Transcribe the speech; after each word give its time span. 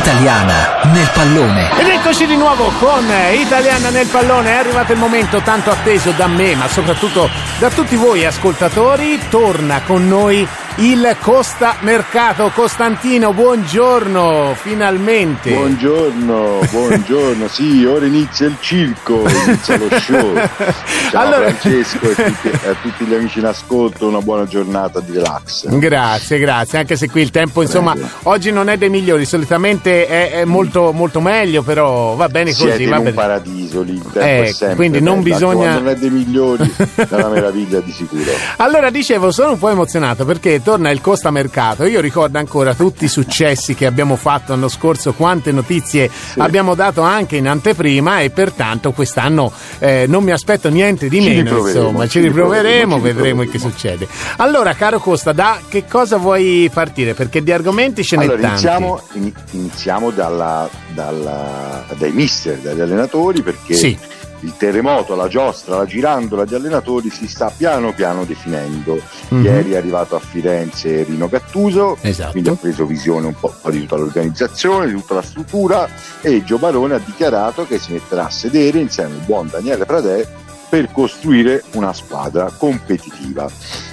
Italiana 0.00 0.80
nel 0.84 1.10
pallone. 1.12 1.78
Ed 1.78 1.86
eccoci 1.86 2.24
di 2.24 2.34
nuovo 2.34 2.72
con 2.78 3.06
Italiana 3.34 3.90
nel 3.90 4.06
pallone. 4.06 4.50
È 4.50 4.54
arrivato 4.54 4.92
il 4.92 4.98
momento 4.98 5.42
tanto 5.42 5.70
atteso 5.70 6.12
da 6.12 6.26
me, 6.26 6.54
ma 6.54 6.68
soprattutto 6.68 7.28
da 7.58 7.68
tutti 7.68 7.96
voi 7.96 8.24
ascoltatori. 8.24 9.20
Torna 9.28 9.82
con 9.82 10.08
noi 10.08 10.48
il 10.80 11.16
Costa 11.20 11.76
Mercato. 11.80 12.50
Costantino, 12.54 13.32
buongiorno, 13.34 14.54
finalmente. 14.58 15.52
Buongiorno, 15.52 16.60
buongiorno. 16.70 17.48
Sì, 17.48 17.84
ora 17.84 18.06
inizia 18.06 18.46
il 18.46 18.56
circo, 18.60 19.22
inizia 19.28 19.76
lo 19.76 19.88
show. 20.00 20.34
Ciao 21.10 21.20
Allora- 21.20 21.52
Francesco 21.52 22.10
e 22.10 22.14
tutti- 22.14 22.48
a 22.66 22.74
tutti 22.80 23.04
gli 23.04 23.14
amici 23.14 23.40
in 23.40 23.44
ascolto, 23.46 24.08
una 24.08 24.20
buona 24.20 24.46
giornata 24.46 25.00
di 25.00 25.12
relax. 25.12 25.66
Grazie, 25.68 26.38
grazie. 26.38 26.78
Anche 26.78 26.96
se 26.96 27.10
qui 27.10 27.20
il 27.22 27.30
tempo, 27.30 27.60
insomma, 27.62 27.92
Prego. 27.92 28.08
oggi 28.24 28.50
non 28.50 28.68
è 28.70 28.78
dei 28.78 28.88
migliori. 28.90 29.26
Solitamente 29.26 30.06
è, 30.06 30.30
è 30.30 30.44
molto, 30.46 30.92
molto 30.92 31.20
meglio, 31.20 31.62
però 31.62 32.14
va 32.14 32.28
bene 32.28 32.52
Siete 32.52 32.70
così. 32.72 32.82
in 32.84 32.88
Va 32.90 32.96
un 32.96 33.02
bene. 33.04 33.14
paradiso 33.16 33.59
il 33.78 34.00
tempo 34.02 34.18
Eh, 34.18 34.42
è 34.44 34.52
sempre 34.52 34.76
quindi 34.76 35.00
non 35.00 35.22
bello. 35.22 35.34
bisogna- 35.34 35.54
Quando 35.54 35.78
non 35.80 35.88
è 35.88 35.94
dei 35.96 36.10
migliori, 36.10 36.74
una 37.10 37.28
meraviglia 37.28 37.80
di 37.80 37.92
sicuro. 37.92 38.22
Allora, 38.56 38.90
dicevo, 38.90 39.30
sono 39.30 39.52
un 39.52 39.58
po' 39.58 39.68
emozionato 39.68 40.24
perché 40.24 40.62
torna 40.62 40.90
il 40.90 41.00
Costa 41.00 41.30
Mercato. 41.30 41.84
Io 41.84 42.00
ricordo 42.00 42.38
ancora 42.38 42.74
tutti 42.74 43.04
i 43.04 43.08
successi 43.08 43.74
che 43.74 43.86
abbiamo 43.86 44.16
fatto 44.16 44.52
l'anno 44.52 44.68
scorso, 44.68 45.12
quante 45.12 45.52
notizie 45.52 46.10
abbiamo 46.38 46.74
dato 46.74 47.02
anche 47.02 47.36
in 47.36 47.48
anteprima 47.48 48.20
e 48.20 48.30
pertanto 48.30 48.92
quest'anno 48.92 49.52
eh, 49.78 50.06
non 50.08 50.24
mi 50.24 50.32
aspetto 50.32 50.68
niente 50.68 51.08
di 51.08 51.20
Ci 51.20 51.28
meno, 51.28 51.42
riproveremo, 51.42 51.84
insomma, 51.86 52.04
ci 52.04 52.10
ci 52.10 52.20
riproveremo, 52.20 52.94
riproveremo, 52.96 52.96
ci 52.96 53.14
vedremo 53.14 53.50
che 53.50 53.58
succede. 53.58 54.08
Allora, 54.36 54.74
caro 54.74 54.98
Costa, 54.98 55.32
da 55.32 55.60
che 55.68 55.84
cosa 55.86 56.16
vuoi 56.16 56.70
partire? 56.72 57.14
Perché 57.14 57.42
di 57.42 57.52
argomenti 57.52 58.02
ce 58.04 58.16
n'è 58.16 58.22
Allora, 58.24 58.40
tanti. 58.40 58.50
iniziamo, 58.66 59.00
in- 59.12 59.32
iniziamo 59.52 60.10
dalla- 60.10 60.68
dalla- 60.92 61.84
dai 61.96 62.12
mister, 62.12 62.56
dagli 62.58 62.80
allenatori, 62.80 63.42
perché 63.42 63.59
Sì. 63.68 63.98
il 64.42 64.54
terremoto, 64.56 65.14
la 65.14 65.28
giostra, 65.28 65.76
la 65.76 65.84
girandola 65.84 66.46
di 66.46 66.54
allenatori 66.54 67.10
si 67.10 67.28
sta 67.28 67.52
piano 67.54 67.92
piano 67.92 68.24
definendo. 68.24 68.98
Mhm. 69.28 69.44
Ieri 69.44 69.72
è 69.72 69.76
arrivato 69.76 70.16
a 70.16 70.18
Firenze 70.18 71.02
Rino 71.02 71.28
Gattuso, 71.28 71.98
Esatto. 72.00 72.30
quindi 72.30 72.48
ha 72.48 72.54
preso 72.54 72.86
visione 72.86 73.26
un 73.26 73.34
po' 73.38 73.54
di 73.70 73.80
tutta 73.80 73.96
l'organizzazione, 73.96 74.86
di 74.86 74.94
tutta 74.94 75.14
la 75.14 75.22
struttura 75.22 75.86
e 76.22 76.42
Gio 76.42 76.56
Barone 76.56 76.94
ha 76.94 77.00
dichiarato 77.04 77.66
che 77.66 77.78
si 77.78 77.92
metterà 77.92 78.26
a 78.26 78.30
sedere 78.30 78.78
insieme 78.78 79.12
al 79.14 79.20
buon 79.26 79.48
Daniele 79.50 79.84
Pradè 79.84 80.26
per 80.70 80.90
costruire 80.90 81.62
una 81.72 81.92
squadra 81.92 82.50
competitiva. 82.56 83.46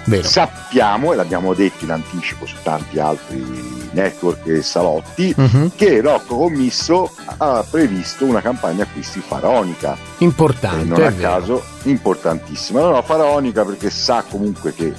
Vero. 0.06 0.24
Sappiamo, 0.26 1.12
e 1.12 1.16
l'abbiamo 1.18 1.54
detto 1.56 1.84
in 1.84 1.92
anticipo 1.92 2.46
su 2.46 2.56
tanti 2.64 3.00
altri 3.00 3.77
network 3.92 4.46
e 4.48 4.62
salotti, 4.62 5.34
Mhm. 5.36 5.72
che 5.76 6.02
Rocco 6.02 6.38
Commisso 6.38 7.12
ha 7.38 7.64
previsto 7.70 8.26
una 8.26 8.42
campagna 8.42 8.84
acquisti 8.84 9.22
faraonica, 9.26 9.94
e 10.18 10.24
Importante. 10.24 10.84
non 10.86 11.02
è 11.02 11.06
a 11.06 11.10
vero. 11.12 11.30
caso 11.30 11.64
importantissima. 11.84 12.82
No, 12.82 12.90
no, 12.92 13.02
faraonica 13.02 13.64
perché 13.66 13.90
sa 13.90 14.24
comunque 14.30 14.74
che 14.74 14.94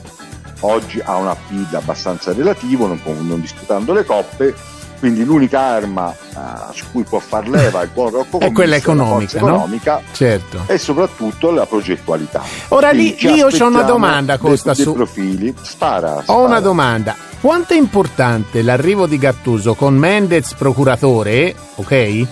oggi 0.60 1.00
ha 1.04 1.16
un 1.16 1.28
appeal 1.28 1.66
abbastanza 1.72 2.32
relativo, 2.32 2.86
non, 2.86 3.00
non 3.04 3.40
disputando 3.40 3.92
le 3.92 4.04
coppe, 4.04 4.54
quindi 4.98 5.24
l'unica 5.24 5.60
arma 5.60 6.12
eh, 6.12 6.36
su 6.74 6.86
cui 6.90 7.04
può 7.04 7.20
far 7.20 7.46
leva 7.48 7.82
il 7.82 7.90
buon 7.94 8.10
Rocco 8.10 8.40
È 8.42 8.50
quella 8.50 8.74
economica, 8.74 9.38
no? 9.38 9.46
economica 9.46 10.02
Certo. 10.12 10.64
e 10.66 10.76
soprattutto 10.78 11.52
la 11.52 11.66
progettualità. 11.66 12.42
Ora 12.70 12.90
lì 12.90 13.14
io 13.20 13.46
ho 13.46 13.66
una 13.68 13.82
domanda, 13.82 14.38
Costa, 14.38 14.74
su, 14.74 14.92
profili. 14.94 15.54
Spara, 15.62 16.16
Ho 16.16 16.22
spara. 16.22 16.38
una 16.40 16.58
domanda. 16.60 17.14
Quanto 17.40 17.72
è 17.72 17.76
importante 17.76 18.62
l'arrivo 18.62 19.06
di 19.06 19.16
Gattuso 19.16 19.74
con 19.74 19.94
Mendez 19.94 20.54
procuratore, 20.54 21.54
ok? 21.76 22.26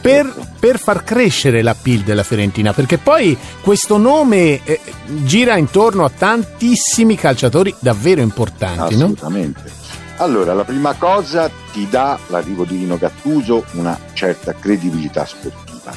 Per, 0.00 0.34
per 0.58 0.78
far 0.78 1.04
crescere 1.04 1.60
l'appeal 1.60 2.00
della 2.00 2.22
Fiorentina, 2.22 2.72
perché 2.72 2.96
poi 2.96 3.36
questo 3.60 3.98
nome 3.98 4.64
eh, 4.64 4.80
gira 5.04 5.58
intorno 5.58 6.04
a 6.04 6.10
tantissimi 6.10 7.14
calciatori 7.14 7.74
davvero 7.78 8.22
importanti, 8.22 8.96
no? 8.96 9.04
Assolutamente. 9.04 9.70
Allora, 10.16 10.54
la 10.54 10.64
prima 10.64 10.94
cosa 10.94 11.50
ti 11.72 11.86
dà 11.90 12.18
l'arrivo 12.28 12.64
di 12.64 12.76
Rino 12.76 12.96
Gattuso 12.96 13.64
una 13.72 13.98
certa 14.14 14.54
credibilità 14.54 15.26
sportiva, 15.26 15.92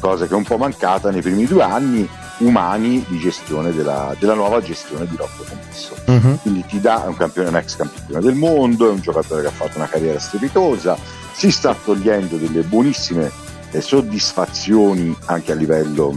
cosa 0.00 0.26
che 0.26 0.32
è 0.32 0.36
un 0.36 0.44
po' 0.44 0.58
mancata 0.58 1.10
nei 1.10 1.22
primi 1.22 1.46
due 1.46 1.62
anni 1.62 2.08
umani 2.38 3.04
di 3.08 3.18
gestione 3.18 3.72
della, 3.72 4.14
della 4.18 4.34
nuova 4.34 4.60
gestione 4.60 5.06
di 5.06 5.16
Rocco 5.16 5.44
Commisso. 5.48 5.94
Mhm. 6.06 6.38
Quindi 6.42 6.64
ti 6.66 6.80
dà 6.80 7.04
un 7.06 7.16
campione, 7.16 7.48
un 7.48 7.56
ex 7.56 7.76
campione 7.76 8.20
del 8.20 8.34
mondo, 8.34 8.88
è 8.88 8.90
un 8.90 9.00
giocatore 9.00 9.42
che 9.42 9.48
ha 9.48 9.52
fatto 9.52 9.76
una 9.78 9.86
carriera 9.88 10.18
strepitosa, 10.18 10.96
si 11.32 11.50
sta 11.50 11.74
togliendo 11.74 12.36
delle 12.36 12.62
buonissime 12.62 13.30
eh, 13.70 13.80
soddisfazioni 13.80 15.16
anche 15.26 15.52
a 15.52 15.54
livello, 15.54 16.16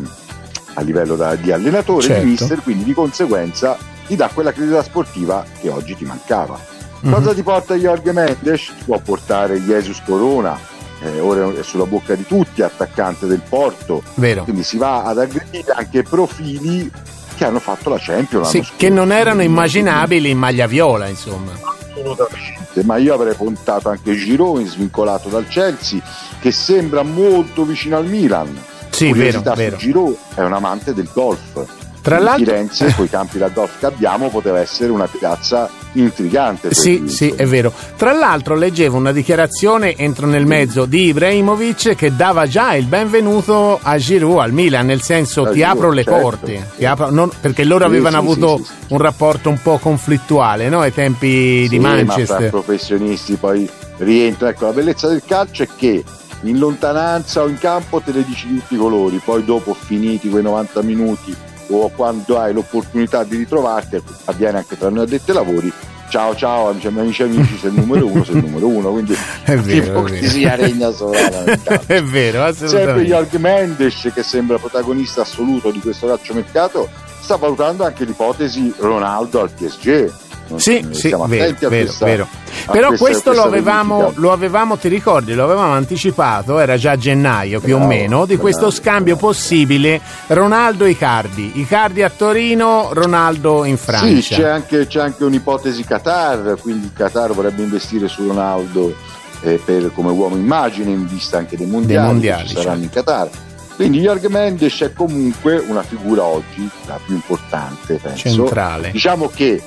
a 0.74 0.81
livello 0.81 1.16
da- 1.16 1.36
di 1.36 1.52
allenatore, 1.52 2.02
Certo. 2.08 2.24
di 2.24 2.30
mister, 2.31 2.62
quindi 2.62 2.84
di 2.84 2.94
conseguenza 2.94 3.78
ti 4.08 4.16
dà 4.16 4.30
quella 4.34 4.52
credibilità 4.52 4.84
sportiva 4.84 5.44
che 5.59 5.70
oggi 5.70 5.96
ti 5.96 6.06
mancava. 6.06 6.59
Mhm. 7.02 7.12
Cosa 7.12 7.34
ti 7.34 7.44
porta 7.44 7.75
Jorge 7.75 8.12
Mendes? 8.12 8.74
Ti 8.78 8.84
può 8.86 8.98
portare 9.00 9.62
Jesus 9.64 10.02
Corona, 10.06 10.58
eh, 11.01 11.19
ora 11.19 11.51
è 11.53 11.63
sulla 11.63 11.85
bocca 11.85 12.16
di 12.16 12.25
tutti, 12.25 12.61
attaccante 12.61 13.28
del 13.28 13.41
Porto, 13.47 14.01
Vero. 14.16 14.44
quindi 14.44 14.63
si 14.63 14.78
va 14.78 15.03
ad 15.03 15.19
aggredire 15.19 15.72
anche 15.73 16.03
profili 16.03 16.91
che 17.35 17.45
hanno 17.45 17.59
fatto 17.59 17.89
la 17.89 17.97
Champions 18.00 18.50
Sì, 18.50 18.66
che 18.78 18.89
non 18.89 19.11
erano 19.11 19.41
immaginabili 19.41 20.29
in 20.29 20.38
maglia 20.38 20.67
viola, 20.67 21.07
insomma. 21.07 21.51
Assolutamente, 21.51 22.83
ma 22.83 22.97
io 22.97 23.13
avrei 23.13 23.33
puntato 23.35 23.89
anche 23.89 24.16
Gironi 24.16 24.66
svincolato 24.66 25.29
dal 25.29 25.47
Chelsea 25.47 26.00
che 26.39 26.51
sembra 26.51 27.03
molto 27.03 27.63
vicino 27.66 27.97
al 27.97 28.06
Milan. 28.06 28.57
Sì, 28.89 29.12
vero, 29.12 29.16
Curiosità 29.16 29.51
su 29.51 29.57
vero. 29.57 29.75
Giroud 29.77 30.17
è 30.35 30.41
un 30.41 30.53
amante 30.53 30.94
del 30.94 31.09
golf. 31.12 31.66
Tra 32.01 32.19
l'altro, 32.19 32.45
Firenze, 32.45 32.94
con 32.95 33.06
i 33.06 33.09
campi 33.09 33.38
da 33.38 33.50
golf 33.50 33.79
che 33.79 33.85
abbiamo, 33.88 34.29
poteva 34.29 34.59
essere 34.59 34.91
una 34.91 35.07
piazza 35.07 35.69
intrigante. 35.95 36.73
Sì, 36.73 37.00
lui, 37.00 37.09
sì, 37.09 37.33
è 37.35 37.45
vero. 37.45 37.72
Tra 37.97 38.13
l'altro 38.13 38.56
leggevo 38.56 38.97
una 38.97 39.11
dichiarazione, 39.11 39.95
entro 39.95 40.28
nel 40.28 40.45
mezzo, 40.45 40.85
di 40.85 41.06
Ibrahimovic 41.07 41.95
che 41.95 42.16
dava 42.16 42.47
già 42.47 42.73
il 42.75 42.85
benvenuto 42.85 43.79
a 43.81 43.97
Giroud, 43.97 44.39
al 44.39 44.51
Milan, 44.53 44.85
nel 44.85 45.01
senso 45.01 45.44
A 45.44 45.50
ti 45.51 45.56
Giroud, 45.59 45.75
apro 45.78 45.91
le 45.91 46.03
certo. 46.03 46.19
porte, 46.19 46.67
apro- 46.85 47.09
non- 47.11 47.29
perché 47.39 47.63
loro 47.63 47.85
Sì, 47.85 47.89
avevano 47.91 48.19
sì, 48.22 48.22
avuto 48.28 48.63
sì, 48.63 48.72
un 48.89 48.97
rapporto 49.00 49.50
un 49.50 49.59
po' 49.61 49.78
conflittuale 49.78 50.69
no? 50.69 50.81
ai 50.81 50.94
tempi 50.94 51.28
di 51.28 51.67
Sì, 51.69 51.79
Ma 51.79 51.95
Manchester. 51.95 52.50
professionisti 52.50 53.35
poi 53.35 53.69
rientra. 53.97 54.50
Ecco, 54.50 54.66
la 54.66 54.72
bellezza 54.73 55.07
del 55.07 55.22
calcio 55.25 55.63
è 55.63 55.67
che 55.75 56.03
in 56.41 56.59
lontananza 56.59 57.41
o 57.41 57.47
in 57.47 57.57
campo 57.57 58.01
te 58.01 58.12
le 58.12 58.23
dici 58.25 58.47
di 58.47 58.59
tutti 58.59 58.75
i 58.75 58.77
colori, 58.77 59.19
poi 59.23 59.44
dopo 59.44 59.73
finiti 59.73 60.29
quei 60.29 60.44
90 60.44 60.81
minuti 60.83 61.35
o 61.68 61.90
quando 61.90 62.40
hai 62.40 62.53
l'opportunità 62.53 63.24
di 63.24 63.38
ritrovarti, 63.38 64.02
avviene 64.26 64.58
anche 64.59 64.78
tra 64.78 64.90
noi 64.90 65.03
addetti 65.03 65.31
ai 65.31 65.36
lavori. 65.36 65.74
Ciao 66.08 66.36
ciao 66.36 66.70
amici 66.70 66.88
amici, 66.88 67.24
amici 67.24 67.58
sei 67.58 67.72
il 67.72 67.80
numero 67.80 68.06
uno, 68.06 68.24
sei 68.24 68.36
il 68.36 68.44
numero 68.44 68.68
uno, 68.68 68.92
quindi 68.92 69.18
È 69.44 69.56
vero, 69.58 69.86
l'ipocrisia 69.86 70.56
regna 70.56 70.92
sovrana. 70.92 71.44
È 71.86 72.02
vero, 72.02 72.54
Sempre. 72.54 73.04
Jorg 73.04 73.36
Mendes, 73.36 74.12
che 74.14 74.24
sembra 74.24 74.58
protagonista 74.58 75.22
assoluto 75.22 75.72
di 75.72 75.80
questo 75.80 76.08
calciomercato, 76.08 76.88
sta 77.20 77.38
valutando 77.38 77.84
anche 77.84 78.06
l'ipotesi 78.06 78.74
Ronaldo 78.78 79.42
al 79.42 79.50
PSG. 79.50 80.14
Sì, 80.57 80.88
sì, 80.91 81.09
vero, 81.09 81.25
vero, 81.69 81.91
vero. 82.00 82.28
Però 82.72 82.94
questo 82.94 83.33
lo 83.33 83.44
avevamo, 83.44 84.11
lo 84.16 84.31
avevamo, 84.31 84.78
ti 84.78 84.88
ricordi, 84.88 85.33
lo 85.33 85.44
avevamo 85.44 85.73
anticipato, 85.73 86.59
era 86.59 86.78
già 86.78 86.91
a 86.91 86.97
gennaio 86.97 87.59
più 87.59 87.75
o 87.75 87.78
Bravo, 87.78 87.91
meno, 87.94 88.25
di 88.25 88.38
questo 88.38 88.67
bravo, 88.67 88.75
scambio 88.75 89.16
bravo. 89.16 89.28
possibile 89.28 90.00
Ronaldo-Icardi. 90.28 91.59
Icardi 91.59 92.01
a 92.01 92.09
Torino, 92.09 92.89
Ronaldo 92.94 93.66
in 93.66 93.78
Sì, 93.78 93.83
Francia. 93.83 94.35
c'è 94.35 94.47
anche, 94.47 94.88
c'è 94.88 95.00
anche 95.01 95.23
un'ipotesi 95.23 95.83
Qatar, 95.83 96.57
quindi 96.62 96.85
il 96.88 96.94
Qatar 96.94 97.33
vorrebbe 97.33 97.62
investire 97.62 98.07
su 98.07 98.27
Ronaldo 98.27 98.94
eh, 99.41 99.59
per- 99.63 99.91
come 99.94 100.12
uomo 100.12 100.36
immagine 100.36 100.91
in 100.91 101.06
vista 101.07 101.38
anche 101.38 101.57
dei 101.57 101.68
mondiali, 101.68 102.07
mondiali, 102.07 102.41
che 102.44 102.48
ci 102.50 102.56
saranno 102.56 102.81
certo. 102.81 102.83
in 103.00 103.03
Qatar. 103.03 103.30
Quindi 103.75 104.00
Jorg 104.00 104.25
Mendes 104.27 104.80
è 104.81 104.94
comunque 104.94 105.57
una 105.57 105.83
figura 105.83 106.24
oggi, 106.24 106.68
la 106.88 106.98
più 107.06 107.13
importante, 107.13 107.95
penso. 108.01 108.30
Centrale. 108.30 108.91
Diciamo 108.91 109.30
che 109.33 109.62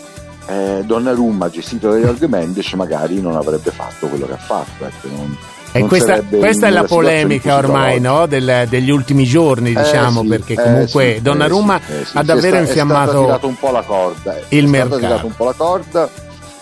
eh, 0.49 0.83
Donnarumma, 0.85 1.51
gestito 1.51 1.91
da 1.91 1.97
Jorg 1.99 2.25
Mendes, 2.25 2.73
magari 2.73 3.21
non 3.21 3.37
avrebbe 3.37 3.71
fatto 3.71 4.07
quello 4.09 4.27
che 4.27 4.33
ha 4.33 4.37
fatto. 4.39 4.85
Ecco, 4.85 5.09
non- 5.15 5.37
E 5.73 5.81
non 5.81 5.89
questa, 5.89 6.23
questa 6.23 6.67
è 6.69 6.71
la 6.71 6.85
polemica 6.85 7.57
ormai 7.57 8.01
no? 8.01 8.25
Del- 8.27 8.65
degli 8.71 8.89
ultimi 8.91 9.25
giorni, 9.25 9.73
Eh, 9.73 9.83
diciamo, 9.83 10.23
sì, 10.23 10.27
perché 10.29 10.53
eh, 10.55 10.63
comunque 10.63 11.13
sì, 11.17 11.23
Donnarumma 11.23 11.77
eh, 11.77 12.05
sì, 12.07 12.17
eh, 12.17 12.21
ha 12.21 12.23
davvero 12.23 12.47
è 12.47 12.49
sta- 12.49 12.57
È 12.57 12.61
infiammato 12.63 13.21
tirata 13.25 13.47
un 13.47 13.59
po' 13.59 13.71
la 13.71 13.83
corda. 13.83 14.37
eh. 14.39 14.45
il 14.57 14.65
è 14.65 14.69
mercato. 14.69 15.27
un 15.27 15.37
po' 15.37 15.45
la 15.45 15.53
corda 15.53 16.09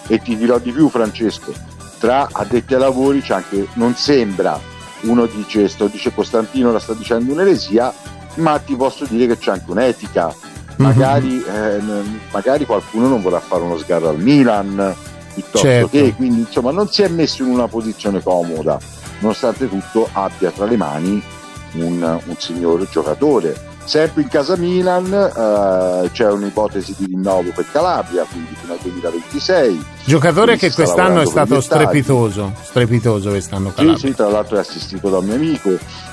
e 0.08 0.18
ti 0.18 0.36
dirò 0.36 0.58
di 0.58 0.72
più 0.72 0.88
Francesco, 0.88 1.52
tra 2.00 2.28
addetti 2.32 2.74
ai 2.74 2.80
lavori 2.80 3.20
c'è 3.22 3.34
anche, 3.34 3.68
non 3.74 3.94
sembra, 3.94 4.58
uno 5.02 5.26
dice, 5.26 5.68
sto, 5.68 5.86
dice 5.86 6.12
Costantino 6.12 6.72
la 6.72 6.80
sta 6.80 6.92
dicendo 6.92 7.32
un'eresia, 7.32 7.94
ma 8.36 8.58
ti 8.58 8.74
posso 8.74 9.04
dire 9.08 9.28
che 9.28 9.38
c'è 9.38 9.52
anche 9.52 9.70
un'etica. 9.70 10.34
Mhm. 10.76 10.86
Magari, 10.86 11.42
eh, 11.42 11.80
magari 12.30 12.66
qualcuno 12.66 13.08
non 13.08 13.22
vorrà 13.22 13.40
fare 13.40 13.62
uno 13.62 13.78
sgarro 13.78 14.10
al 14.10 14.18
Milan 14.18 14.94
piuttosto 15.32 15.66
Certo. 15.66 15.88
che, 15.88 16.14
quindi 16.14 16.40
insomma 16.40 16.70
non 16.70 16.88
si 16.88 17.02
è 17.02 17.08
messo 17.08 17.42
in 17.42 17.50
una 17.50 17.66
posizione 17.68 18.22
comoda. 18.22 18.78
nonostante 19.18 19.66
tutto 19.68 20.08
abbia 20.12 20.50
tra 20.50 20.66
le 20.66 20.76
mani 20.76 21.22
un, 21.74 22.02
un 22.02 22.34
signor 22.38 22.86
giocatore. 22.90 23.74
Sempre 23.84 24.22
in 24.22 24.28
casa 24.28 24.56
Milan 24.56 25.12
eh, 25.12 26.10
c'è 26.10 26.28
un'ipotesi 26.30 26.94
di 26.98 27.06
rinnovo 27.06 27.50
per 27.54 27.64
Calabria, 27.70 28.24
quindi 28.28 28.54
fino 28.60 28.72
al 28.72 28.78
2026. 28.82 29.84
Giocatore 30.04 30.56
che 30.56 30.72
quest'anno 30.72 31.20
è 31.20 31.26
stato 31.26 31.60
strepitoso, 31.60 32.52
strepitoso 32.62 33.30
quest'anno 33.30 33.72
Calabria. 33.72 33.96
Sì, 33.96 34.08
sì, 34.08 34.14
tra 34.14 34.28
l'altro 34.28 34.56
è 34.56 34.60
assistito 34.60 35.08
da 35.08 35.18
un 35.18 35.26
mio 35.26 35.34
amico, 35.36 35.70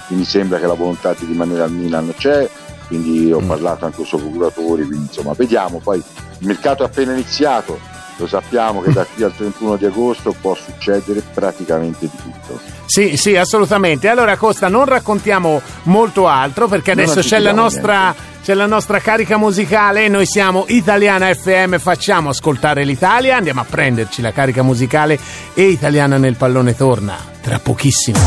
quindi 0.07 0.24
sembra 0.24 0.59
che 0.59 0.68
la 0.68 0.75
volontà 0.75 1.16
di 1.18 1.25
rimanere 1.25 1.63
al 1.63 1.71
Milan 1.71 2.13
c'è, 2.16 2.48
quindi 2.94 3.31
ho 3.31 3.42
mm. 3.42 3.48
parlato 3.48 3.86
anche 3.86 3.98
con 3.98 4.06
i 4.06 4.07
suoi 4.07 4.22
procuratori, 4.22 4.86
quindi 4.86 5.07
insomma 5.07 5.34
vediamo, 5.34 5.80
poi 5.80 5.98
il 5.98 6.48
mercato 6.48 6.84
è 6.84 6.86
appena 6.86 7.13
iniziato, 7.13 7.80
lo 8.18 8.28
sappiamo 8.28 8.81
che 8.81 8.92
da 8.92 9.06
qui 9.12 9.24
al 9.24 9.36
31 9.36 9.78
di 9.78 9.86
agosto 9.86 10.36
può 10.40 10.54
succedere 10.54 11.24
praticamente 11.34 12.01
di 12.01 12.18
tutto. 12.22 12.60
Sì, 12.86 13.18
sì, 13.18 13.36
assolutamente. 13.36 14.07
Allora 14.07 14.38
Costa, 14.38 14.68
non 14.68 14.86
raccontiamo 14.86 15.62
molto 15.84 16.28
altro 16.28 16.68
perché 16.68 16.92
adesso 16.92 17.22
c'è 17.22 17.40
la, 17.40 17.51
nostra, 17.51 18.13
c'è 18.44 18.54
la 18.54 18.68
nostra 18.68 19.00
carica 19.00 19.38
musicale, 19.38 20.07
noi 20.10 20.28
siamo 20.28 20.66
Italiana 20.68 21.34
FM, 21.34 21.78
facciamo 21.78 22.30
ascoltare 22.30 22.84
l'Italia, 22.84 23.38
andiamo 23.38 23.62
a 23.62 23.66
prenderci 23.68 24.22
la 24.22 24.31
carica 24.31 24.62
musicale 24.62 25.18
e 25.56 25.63
Italiana 25.63 26.18
nel 26.18 26.36
pallone 26.36 26.75
torna 26.75 27.18
tra 27.42 27.57
pochissimo. 27.57 28.19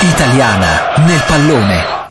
Italiana 0.00 0.94
nel 1.04 1.22
pallone 1.26 2.01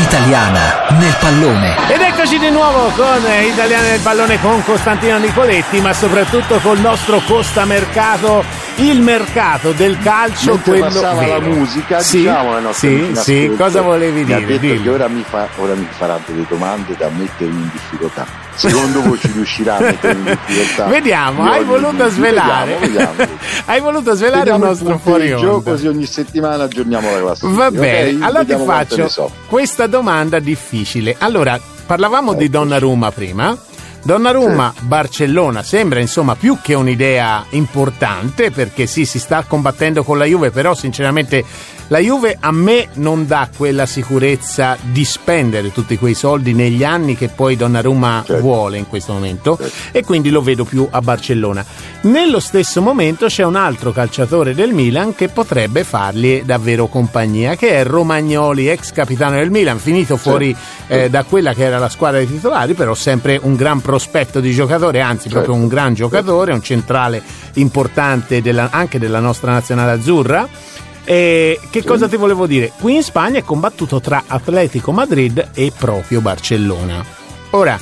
italiana 0.00 0.86
nel 0.90 1.16
pallone. 1.18 1.76
Ed 1.88 2.00
eccoci 2.00 2.38
di 2.38 2.50
nuovo 2.50 2.90
con 2.90 3.22
Italiana 3.42 3.88
nel 3.88 4.00
pallone 4.00 4.40
con 4.40 4.62
Costantino 4.64 5.18
Nicoletti, 5.18 5.80
ma 5.80 5.92
soprattutto 5.92 6.58
col 6.58 6.78
nostro 6.78 7.20
Costa 7.26 7.64
Mercato, 7.64 8.44
il 8.78 9.00
mercato 9.00 9.72
del 9.72 9.98
calcio. 10.00 10.52
Mentre 10.52 10.78
quello 10.78 10.84
passava 10.84 11.20
vero. 11.20 11.38
la 11.38 11.46
musica, 11.54 12.00
sì, 12.00 12.18
diciamo 12.18 12.52
la 12.52 12.60
nostra 12.60 12.88
sì, 12.88 13.10
sì. 13.14 13.54
cosa 13.56 13.80
volevi 13.80 14.24
dire? 14.24 14.58
dire? 14.58 14.80
Che 14.80 14.88
ora 14.88 15.08
mi, 15.08 15.24
fa, 15.28 15.48
ora 15.56 15.74
mi 15.74 15.88
farà 15.90 16.18
delle 16.24 16.44
domande 16.48 16.94
da 16.96 17.08
mettermi 17.08 17.60
in 17.60 17.70
difficoltà. 17.72 18.26
Secondo 18.54 19.02
voi 19.02 19.18
ci 19.18 19.30
riuscirà 19.32 19.76
a 19.76 19.80
mettermi 19.82 20.30
in 20.30 20.38
difficoltà? 20.46 20.86
Vediamo, 20.86 21.44
hai 21.50 21.64
voluto 21.64 22.08
svelare. 22.08 22.76
Vediamo, 22.78 23.12
vediamo. 23.16 23.40
hai 23.66 23.80
voluto 23.80 24.14
svelare 24.14 24.38
vediamo 24.38 24.64
il 24.64 24.70
nostro 24.70 24.98
fuori 24.98 25.32
onda. 25.32 25.70
Così 25.70 25.86
ogni 25.86 26.06
settimana 26.06 26.64
aggiorniamo 26.64 27.10
la 27.10 27.20
classifica. 27.20 27.56
Va 27.56 27.70
bene, 27.70 28.10
okay? 28.10 28.22
allora 28.22 28.44
ti 28.44 28.64
faccio 28.64 29.08
so. 29.08 29.30
questa 29.48 29.86
domanda 29.86 30.38
difficile. 30.38 31.16
Allora, 31.18 31.58
parlavamo 31.86 32.30
ecco. 32.30 32.40
di 32.40 32.48
Donnarumma 32.48 33.10
prima. 33.10 33.56
Donnarumma, 34.02 34.72
sì. 34.76 34.84
Barcellona 34.84 35.62
sembra 35.62 36.00
insomma 36.00 36.36
più 36.36 36.58
che 36.62 36.74
un'idea 36.74 37.44
importante 37.50 38.50
perché 38.50 38.86
sì, 38.86 39.04
si 39.04 39.18
sta 39.18 39.44
combattendo 39.46 40.02
con 40.02 40.18
la 40.18 40.24
Juve, 40.24 40.50
però 40.50 40.74
sinceramente 40.74 41.44
la 41.88 42.00
Juve 42.00 42.36
a 42.38 42.52
me 42.52 42.88
non 42.94 43.26
dà 43.26 43.48
quella 43.54 43.86
sicurezza 43.86 44.76
di 44.80 45.06
spendere 45.06 45.72
tutti 45.72 45.96
quei 45.96 46.12
soldi 46.12 46.52
negli 46.52 46.84
anni 46.84 47.16
che 47.16 47.28
poi 47.28 47.56
Donnarumma 47.56 48.24
certo. 48.26 48.42
vuole 48.42 48.76
in 48.76 48.86
questo 48.86 49.14
momento 49.14 49.56
certo. 49.56 49.96
e 49.96 50.04
quindi 50.04 50.28
lo 50.28 50.42
vedo 50.42 50.64
più 50.64 50.86
a 50.90 51.00
Barcellona. 51.00 51.64
Nello 52.02 52.40
stesso 52.40 52.82
momento 52.82 53.26
c'è 53.26 53.42
un 53.42 53.56
altro 53.56 53.90
calciatore 53.92 54.54
del 54.54 54.74
Milan 54.74 55.14
che 55.14 55.28
potrebbe 55.28 55.82
fargli 55.82 56.42
davvero 56.42 56.88
compagnia, 56.88 57.56
che 57.56 57.70
è 57.70 57.84
Romagnoli, 57.84 58.68
ex 58.68 58.92
capitano 58.92 59.36
del 59.36 59.50
Milan, 59.50 59.78
finito 59.78 60.18
fuori 60.18 60.54
certo. 60.54 61.04
eh, 61.04 61.08
da 61.08 61.24
quella 61.24 61.54
che 61.54 61.64
era 61.64 61.78
la 61.78 61.88
squadra 61.88 62.18
dei 62.18 62.28
titolari, 62.28 62.74
però 62.74 62.94
sempre 62.94 63.40
un 63.42 63.56
gran 63.56 63.80
prospetto 63.80 64.40
di 64.40 64.52
giocatore, 64.52 65.00
anzi 65.00 65.30
proprio 65.30 65.54
un 65.54 65.68
gran 65.68 65.94
giocatore, 65.94 66.52
un 66.52 66.62
centrale 66.62 67.22
importante 67.54 68.42
della, 68.42 68.68
anche 68.70 68.98
della 68.98 69.20
nostra 69.20 69.52
nazionale 69.52 69.92
azzurra 69.92 70.76
eh, 71.08 71.58
che 71.70 71.80
sì. 71.80 71.86
cosa 71.86 72.06
ti 72.06 72.16
volevo 72.16 72.46
dire? 72.46 72.70
Qui 72.78 72.96
in 72.96 73.02
Spagna 73.02 73.38
è 73.38 73.42
combattuto 73.42 73.98
tra 73.98 74.24
Atletico 74.26 74.92
Madrid 74.92 75.50
e 75.54 75.72
proprio 75.74 76.20
Barcellona. 76.20 77.02
Ora, 77.50 77.80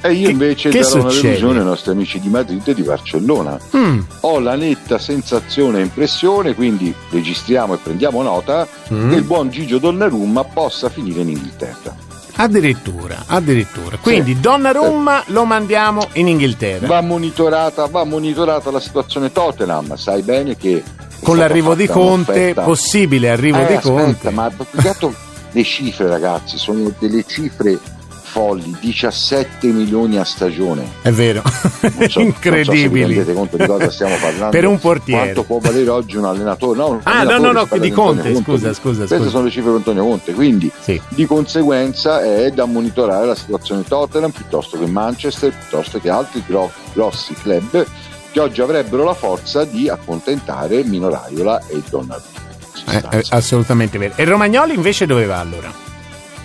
e 0.00 0.12
io 0.12 0.30
invece 0.30 0.70
che, 0.70 0.80
darò 0.80 0.88
succede? 0.88 1.08
una 1.08 1.20
delusione 1.20 1.58
ai 1.58 1.64
nostri 1.66 1.90
amici 1.90 2.20
di 2.20 2.28
Madrid 2.28 2.66
e 2.66 2.74
di 2.74 2.82
Barcellona. 2.82 3.58
Mm. 3.76 4.00
Ho 4.20 4.38
la 4.38 4.54
netta 4.54 4.98
sensazione 4.98 5.80
e 5.80 5.82
impressione, 5.82 6.54
quindi 6.54 6.94
registriamo 7.10 7.74
e 7.74 7.78
prendiamo 7.82 8.22
nota, 8.22 8.66
mm. 8.92 9.10
che 9.10 9.16
il 9.16 9.24
buon 9.24 9.50
Gigio 9.50 9.76
Donnarumma 9.76 10.44
possa 10.44 10.88
finire 10.88 11.20
in 11.20 11.30
Inghilterra. 11.30 11.94
Addirittura, 12.36 13.24
addirittura. 13.26 13.96
Quindi 13.98 14.34
sì. 14.34 14.40
Donnarumma 14.40 15.24
lo 15.26 15.44
mandiamo 15.44 16.08
in 16.14 16.28
Inghilterra. 16.28 16.86
Va 16.86 17.00
monitorata, 17.00 17.86
va 17.86 18.04
monitorata 18.04 18.70
la 18.70 18.80
situazione 18.80 19.30
Tottenham, 19.30 19.94
sai 19.96 20.22
bene 20.22 20.56
che 20.56 20.82
con 21.22 21.36
l'arrivo 21.36 21.74
di 21.74 21.86
Conte, 21.86 22.54
possibile 22.54 23.30
arrivo 23.30 23.58
eh, 23.58 23.66
di 23.66 23.74
aspetta, 23.74 23.88
Conte. 23.88 24.30
Ma 24.30 24.50
peccato 24.50 25.14
le 25.52 25.64
cifre, 25.64 26.08
ragazzi, 26.08 26.58
sono 26.58 26.92
delle 26.98 27.24
cifre 27.26 27.78
folli, 28.34 28.76
17 28.80 29.68
milioni 29.68 30.18
a 30.18 30.24
stagione. 30.24 30.84
È 31.02 31.12
vero, 31.12 31.40
so, 32.08 32.18
incredibili. 32.18 33.14
Non 33.14 33.24
so 33.24 33.32
conto 33.32 33.56
di 33.56 33.64
cosa 33.64 33.90
stiamo 33.92 34.16
parlando. 34.16 34.50
per 34.50 34.66
un 34.66 34.80
portiere. 34.80 35.20
Quanto 35.20 35.44
può 35.44 35.58
valere 35.60 35.88
oggi 35.88 36.16
un 36.16 36.24
allenatore? 36.24 36.78
No, 36.78 36.88
un 36.88 37.00
ah, 37.04 37.20
allenatore 37.20 37.52
no, 37.52 37.52
no, 37.52 37.66
no, 37.70 37.78
di 37.78 37.90
Conte, 37.92 38.32
Conte, 38.32 38.42
scusa, 38.42 38.74
scusa. 38.74 38.98
Queste 38.98 39.18
scusa. 39.18 39.30
sono 39.30 39.44
le 39.44 39.50
cifre 39.50 39.70
di 39.70 39.76
Antonio 39.76 40.02
Conte, 40.02 40.32
quindi 40.32 40.68
sì. 40.80 41.00
di 41.10 41.26
conseguenza 41.26 42.24
è 42.24 42.50
da 42.50 42.64
monitorare 42.64 43.24
la 43.24 43.36
situazione 43.36 43.84
Tottenham 43.84 44.32
piuttosto 44.32 44.80
che 44.80 44.86
Manchester, 44.86 45.52
piuttosto 45.56 46.00
che 46.00 46.10
altri 46.10 46.42
gro- 46.44 46.72
grossi 46.92 47.34
club 47.34 47.86
che 48.32 48.40
oggi 48.40 48.60
avrebbero 48.60 49.04
la 49.04 49.14
forza 49.14 49.64
di 49.64 49.88
accontentare 49.88 50.82
Mino 50.82 51.08
Raiola 51.08 51.64
e 51.68 51.80
Donnarumma. 51.88 52.42
Eh, 53.12 53.24
assolutamente 53.28 53.96
vero. 53.96 54.14
E 54.16 54.24
Romagnoli 54.24 54.74
invece 54.74 55.06
dove 55.06 55.24
va 55.24 55.38
allora? 55.38 55.83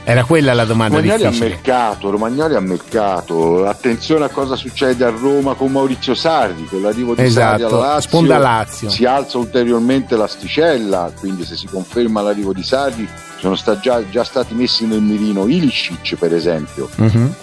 Era 0.04 0.24
quella 0.24 0.54
la 0.54 0.66
domanda 0.66 0.98
Romagnoli 0.98 1.24
difficile. 1.24 1.46
a 1.46 1.50
mercato, 1.50 2.10
Romagnoli 2.10 2.56
a 2.56 2.60
mercato. 2.60 3.66
Attenzione 3.66 4.26
a 4.26 4.30
cosa 4.30 4.56
succede 4.56 5.06
a 5.06 5.10
Roma 5.10 5.54
con 5.54 5.72
Maurizio 5.72 6.16
Sarri, 6.16 6.66
con 6.66 6.82
l'arrivo 6.82 7.14
di 7.14 7.22
esatto, 7.22 7.60
Sarri 7.60 7.64
alla 7.64 7.86
Lazio. 7.86 8.10
Sponda 8.10 8.38
Lazio. 8.38 8.90
Si 8.90 9.06
alza 9.06 9.38
ulteriormente 9.38 10.16
l'asticella, 10.16 11.12
quindi 11.18 11.46
se 11.46 11.56
si 11.56 11.68
conferma 11.68 12.22
l'arrivo 12.22 12.54
di 12.54 12.64
Sarri 12.64 13.08
sono 13.40 13.56
sta 13.56 13.80
già, 13.80 14.02
già, 14.10 14.24
stati 14.24 14.54
messi 14.54 14.86
nel 14.86 15.02
mirino 15.02 15.48
Ilicic 15.48 16.16
per 16.16 16.34
esempio. 16.34 16.90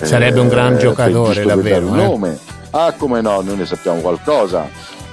Sarebbe 0.00 0.38
eh, 0.38 0.43
un 0.43 0.49
gran 0.49 0.79
giocatore 0.79 1.44
davvero. 1.44 1.87
Un 1.87 1.99
eh. 1.99 2.03
nome 2.03 2.38
Ah, 2.79 2.93
come 2.93 3.23
no, 3.23 3.41
noi 3.41 3.56
ne 3.56 3.64
sappiamo 3.64 4.00
qualcosa. 4.00 4.69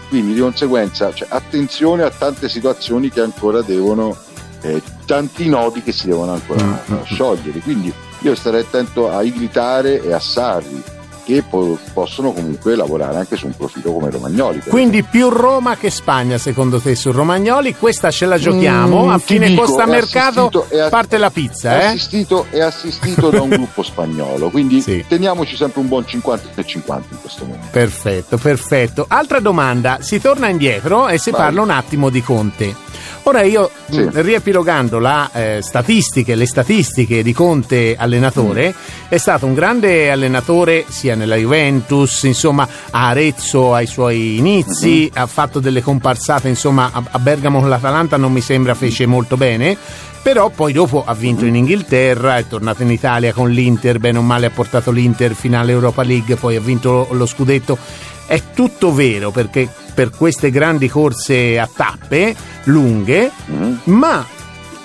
Quindi 0.09 0.33
di 0.33 0.41
conseguenza, 0.41 1.13
cioè, 1.13 1.29
attenzione 1.31 2.03
a 2.03 2.09
tante 2.09 2.49
situazioni 2.49 3.09
che 3.09 3.21
ancora 3.21 3.61
devono, 3.61 4.15
eh, 4.63 4.81
tanti 5.05 5.47
nodi 5.47 5.83
che 5.83 5.91
si 5.91 6.07
devono 6.07 6.33
ancora 6.33 6.63
mm-hmm. 6.63 7.03
sciogliere. 7.03 7.59
Quindi 7.59 7.93
io 8.19 8.35
starei 8.35 8.61
attento 8.61 9.11
a 9.11 9.21
Iglitare 9.21 10.01
e 10.01 10.13
a 10.13 10.19
Sarri 10.19 10.83
che 11.23 11.43
po- 11.47 11.77
possono 11.93 12.31
comunque 12.31 12.75
lavorare 12.75 13.17
anche 13.17 13.35
su 13.35 13.45
un 13.45 13.55
profilo 13.55 13.93
come 13.93 14.09
Romagnoli. 14.09 14.61
Quindi 14.67 14.97
esempio. 14.99 15.29
più 15.29 15.37
Roma 15.37 15.75
che 15.75 15.89
Spagna 15.89 16.37
secondo 16.37 16.79
te 16.79 16.95
su 16.95 17.11
Romagnoli? 17.11 17.75
Questa 17.75 18.11
ce 18.11 18.25
la 18.25 18.37
giochiamo, 18.37 19.05
mm, 19.05 19.09
a 19.09 19.17
fine 19.17 19.47
dico, 19.47 19.63
costa 19.63 19.85
mercato 19.85 20.47
ass- 20.47 20.89
parte 20.89 21.17
la 21.17 21.29
pizza. 21.29 21.79
È, 21.79 21.83
eh? 21.83 21.85
assistito, 21.87 22.45
è 22.49 22.61
assistito 22.61 23.29
da 23.29 23.41
un 23.41 23.49
gruppo 23.55 23.83
spagnolo, 23.83 24.49
quindi 24.49 24.81
sì. 24.81 25.03
teniamoci 25.07 25.55
sempre 25.55 25.81
un 25.81 25.87
buon 25.87 26.05
50 26.05 26.49
e 26.61 26.65
50 26.65 27.07
in 27.11 27.21
questo 27.21 27.45
momento. 27.45 27.67
Perfetto, 27.71 28.37
perfetto. 28.37 29.05
Altra 29.07 29.39
domanda, 29.39 29.99
si 30.01 30.19
torna 30.19 30.49
indietro 30.49 31.07
e 31.07 31.17
si 31.17 31.31
Vai. 31.31 31.41
parla 31.41 31.61
un 31.61 31.69
attimo 31.69 32.09
di 32.09 32.21
Conte. 32.21 32.91
Ora 33.25 33.41
io, 33.43 33.71
sì. 33.89 34.01
Mm, 34.01 34.09
riepilogando 34.11 34.99
la, 34.99 35.29
eh, 35.31 35.59
statistiche, 35.61 36.35
le 36.35 36.45
statistiche 36.45 37.23
di 37.23 37.31
Conte 37.31 37.95
allenatore, 37.97 38.69
mm. 38.69 39.07
è 39.07 39.17
stato 39.17 39.45
un 39.45 39.53
grande 39.53 40.11
allenatore 40.11 40.83
sia 40.89 41.12
nella 41.15 41.35
Juventus, 41.35 42.23
insomma 42.23 42.67
a 42.91 43.07
Arezzo 43.07 43.73
ai 43.73 43.87
suoi 43.87 44.37
inizi, 44.37 45.09
mm-hmm. 45.11 45.23
ha 45.23 45.27
fatto 45.27 45.59
delle 45.59 45.81
comparsate, 45.81 46.47
insomma 46.47 46.91
a, 46.91 47.19
Bergamo 47.19 47.59
con 47.59 47.69
l'Atalanta 47.69 48.17
non 48.17 48.31
mi 48.31 48.41
sembra 48.41 48.73
fece 48.73 49.05
molto 49.05 49.37
bene, 49.37 49.77
però 50.21 50.49
poi 50.49 50.71
dopo 50.71 51.03
ha 51.05 51.13
vinto 51.13 51.45
in 51.45 51.55
Inghilterra, 51.55 52.37
è 52.37 52.47
tornato 52.47 52.81
in 52.81 52.91
Italia 52.91 53.33
con 53.33 53.49
l'Inter, 53.49 53.99
bene 53.99 54.19
o 54.19 54.21
male 54.21 54.45
ha 54.45 54.51
portato 54.51 54.89
l'Inter 54.89 55.33
finale 55.33 55.73
Europa 55.73 56.01
League, 56.03 56.35
poi 56.37 56.55
ha 56.55 56.61
vinto 56.61 57.07
lo 57.11 57.25
scudetto. 57.25 57.77
È 58.25 58.41
tutto 58.53 58.93
vero 58.93 59.31
perché 59.31 59.67
per 59.93 60.11
queste 60.11 60.49
grandi 60.49 60.87
corse 60.87 61.59
a 61.59 61.69
tappe 61.71 62.33
lunghe, 62.63 63.31
mm. 63.51 63.73
ma 63.85 64.25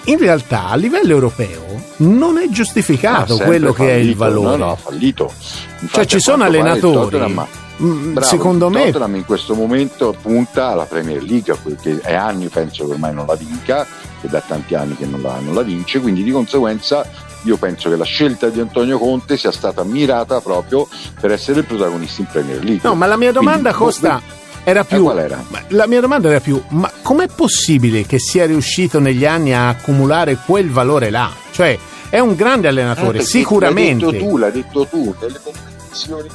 in 0.09 0.19
realtà 0.19 0.69
a 0.69 0.77
livello 0.77 1.12
europeo 1.12 1.67
non 1.99 2.38
è 2.38 2.49
giustificato 2.49 3.37
quello 3.37 3.73
fallito, 3.73 3.85
che 3.85 3.91
è 3.91 3.97
il 3.97 4.17
valore. 4.17 4.57
No, 4.57 4.67
no, 4.67 4.77
fallito. 4.77 5.25
Infatti, 5.25 5.88
cioè 5.93 6.07
ci 6.07 6.21
sono 6.21 6.45
allenatori. 6.45 7.11
Tottenham, 7.11 7.47
mm, 7.83 8.12
bravo, 8.15 8.27
secondo 8.27 8.71
me 8.71 8.87
Tottenham 8.87 9.17
in 9.17 9.25
questo 9.25 9.55
momento 9.55 10.17
punta 10.21 10.69
alla 10.69 10.85
Premier 10.85 11.23
League 11.23 11.55
perché 11.62 12.00
è 12.00 12.15
anni 12.15 12.49
penso 12.49 12.87
che 12.87 12.93
ormai 12.93 13.12
non 13.12 13.27
la 13.27 13.35
vinca 13.35 13.87
e 14.21 14.29
da 14.29 14.41
tanti 14.41 14.75
anni 14.75 14.97
che 14.97 15.07
non 15.07 15.21
la, 15.21 15.38
non 15.41 15.55
la 15.55 15.62
vince 15.62 16.00
quindi 16.00 16.23
di 16.23 16.31
conseguenza 16.31 17.07
io 17.43 17.57
penso 17.57 17.88
che 17.88 17.97
la 17.97 18.05
scelta 18.05 18.49
di 18.49 18.59
Antonio 18.59 18.99
Conte 18.99 19.37
sia 19.37 19.53
stata 19.53 19.85
mirata 19.85 20.41
proprio 20.41 20.88
per 21.21 21.31
essere 21.31 21.61
il 21.61 21.67
protagonista 21.67 22.23
in 22.23 22.27
Premier 22.27 22.65
League 22.65 22.81
no 22.83 22.97
ma 22.97 23.07
la 23.07 23.17
mia 23.17 23.31
domanda 23.31 23.73
quindi, 23.73 23.85
costa 23.85 24.21
era 24.65 24.85
più... 24.85 25.03
qual 25.03 25.19
era? 25.19 25.43
ma 25.49 25.62
La 25.69 25.87
mia 25.87 26.00
domanda 26.00 26.29
era 26.29 26.41
più, 26.41 26.62
ma 26.69 26.91
com'è 27.03 27.27
possibile 27.29 28.05
che 28.05 28.19
sia 28.19 28.47
riuscito 28.47 28.99
negli 29.00 29.25
anni 29.25 29.53
a 29.55 29.69
accumulare 29.69 30.37
quel 30.45 30.71
valore 30.71 31.11
là? 31.11 31.31
Cioè, 31.50 31.79
è 32.11 32.19
un 32.19 32.35
grande 32.35 32.67
Eh, 32.67 32.71
allenatore, 32.71 33.12
perché 33.19 33.25
sicuramente. 33.27 34.05
L'hai 34.05 34.12
detto 34.12 34.25
tu, 34.27 34.37
l'hai 34.37 34.53
detto 34.53 34.87
tu, 34.87 35.15
nelle 35.21 35.41
competizioni 35.43 36.29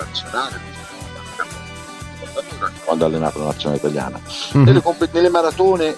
nazionale, 0.00 0.60
quando 2.84 3.04
ha 3.04 3.08
allenato 3.08 3.38
la 3.38 3.44
nazionale 3.46 3.78
italiana, 3.78 4.20
Mhm. 4.52 4.62
nelle, 4.64 4.82
nelle 5.12 5.28
maratone 5.28 5.94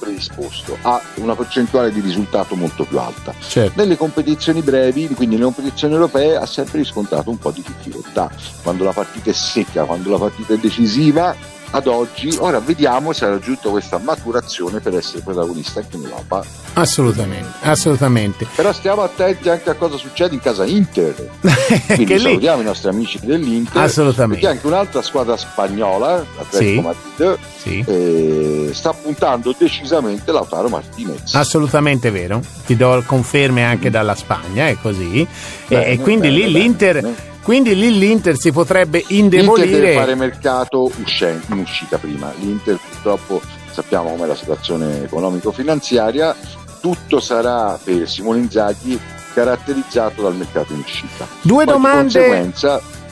predisposto 0.00 0.76
a 0.82 1.00
una 1.16 1.36
percentuale 1.36 1.92
di 1.92 2.00
risultato 2.00 2.56
molto 2.56 2.84
più 2.84 2.98
alta. 2.98 3.32
Certo. 3.38 3.80
Nelle 3.80 3.96
competizioni 3.96 4.62
brevi, 4.62 5.06
quindi 5.08 5.36
nelle 5.36 5.52
competizioni 5.52 5.94
europee, 5.94 6.36
ha 6.36 6.46
sempre 6.46 6.78
riscontrato 6.78 7.30
un 7.30 7.38
po' 7.38 7.50
di 7.52 7.62
difficoltà. 7.64 8.30
Quando 8.62 8.82
la 8.82 8.92
partita 8.92 9.30
è 9.30 9.34
secca, 9.34 9.84
quando 9.84 10.10
la 10.10 10.18
partita 10.18 10.54
è 10.54 10.56
decisiva, 10.56 11.36
ad 11.72 11.86
oggi, 11.86 12.34
ora 12.38 12.58
vediamo 12.60 13.12
se 13.12 13.24
ha 13.24 13.28
raggiunto 13.30 13.70
questa 13.70 13.98
maturazione 13.98 14.80
per 14.80 14.94
essere 14.96 15.20
protagonista 15.22 15.80
anche 15.80 15.96
in 15.96 16.04
Europa. 16.04 16.42
Assolutamente, 16.74 17.48
assolutamente. 17.62 18.46
Però 18.54 18.72
stiamo 18.72 19.02
attenti 19.02 19.48
anche 19.48 19.70
a 19.70 19.74
cosa 19.74 19.96
succede 19.96 20.34
in 20.34 20.40
casa 20.40 20.64
Inter. 20.64 21.14
Quindi 21.86 22.04
che 22.04 22.14
lì, 22.14 22.20
salutiamo 22.20 22.62
i 22.62 22.64
nostri 22.64 22.88
amici 22.88 23.18
dell'Inter. 23.22 23.82
Assolutamente. 23.82 24.40
Perché 24.40 24.56
anche 24.56 24.66
un'altra 24.66 25.02
squadra 25.02 25.36
spagnola, 25.36 26.24
l'Atletico 26.36 26.58
Sì. 26.58 26.80
Madrid, 26.80 27.38
sì, 27.60 27.84
eh, 27.86 28.70
sta 28.72 28.92
puntando 28.92 29.54
decisamente 29.56 30.32
Lautaro 30.32 30.68
Martinez. 30.68 31.34
assolutamente 31.34 32.10
vero. 32.10 32.40
Ti 32.66 32.76
do 32.76 33.02
conferme 33.06 33.64
anche 33.64 33.90
dalla 33.90 34.14
Spagna, 34.14 34.66
è 34.68 34.76
così. 34.80 35.20
E- 35.20 35.26
Bene, 35.68 35.86
e 35.86 35.98
quindi 35.98 36.28
bene, 36.28 36.34
lì 36.34 36.52
bene, 36.52 36.58
l'Inter. 36.58 37.14
Quindi 37.42 37.74
lì 37.74 37.98
l'Inter 37.98 38.36
si 38.38 38.52
potrebbe 38.52 39.04
L'Inter 39.08 39.40
deve 39.40 39.46
fare 39.46 39.62
indebolire. 39.62 40.14
mercato 40.14 40.90
uscen- 41.02 41.40
in 41.48 41.58
uscita 41.58 41.98
prima. 41.98 42.32
L'Inter 42.38 42.78
purtroppo 42.88 43.40
sappiamo 43.72 44.10
com'è 44.10 44.26
la 44.26 44.34
situazione 44.36 45.04
economico-finanziaria, 45.04 46.34
tutto 46.80 47.20
sarà 47.20 47.78
per 47.82 48.08
Simone 48.08 48.38
Inzaghi 48.40 48.98
caratterizzato 49.34 50.22
dal 50.22 50.34
mercato 50.34 50.72
in 50.72 50.80
uscita. 50.80 51.26
Due 51.42 51.64
Poi, 51.64 51.72
domande, 51.72 52.52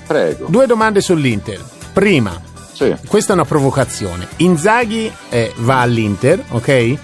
prego. 0.06 0.46
due 0.48 0.66
domande 0.66 1.00
sull'Inter. 1.00 1.62
Prima, 1.92 2.40
Sì. 2.72 2.94
questa 3.06 3.32
è 3.32 3.34
una 3.34 3.44
provocazione. 3.44 4.26
Inzaghi 4.38 5.10
eh, 5.30 5.52
va 5.58 5.80
all'Inter, 5.80 6.42
ok? 6.50 6.96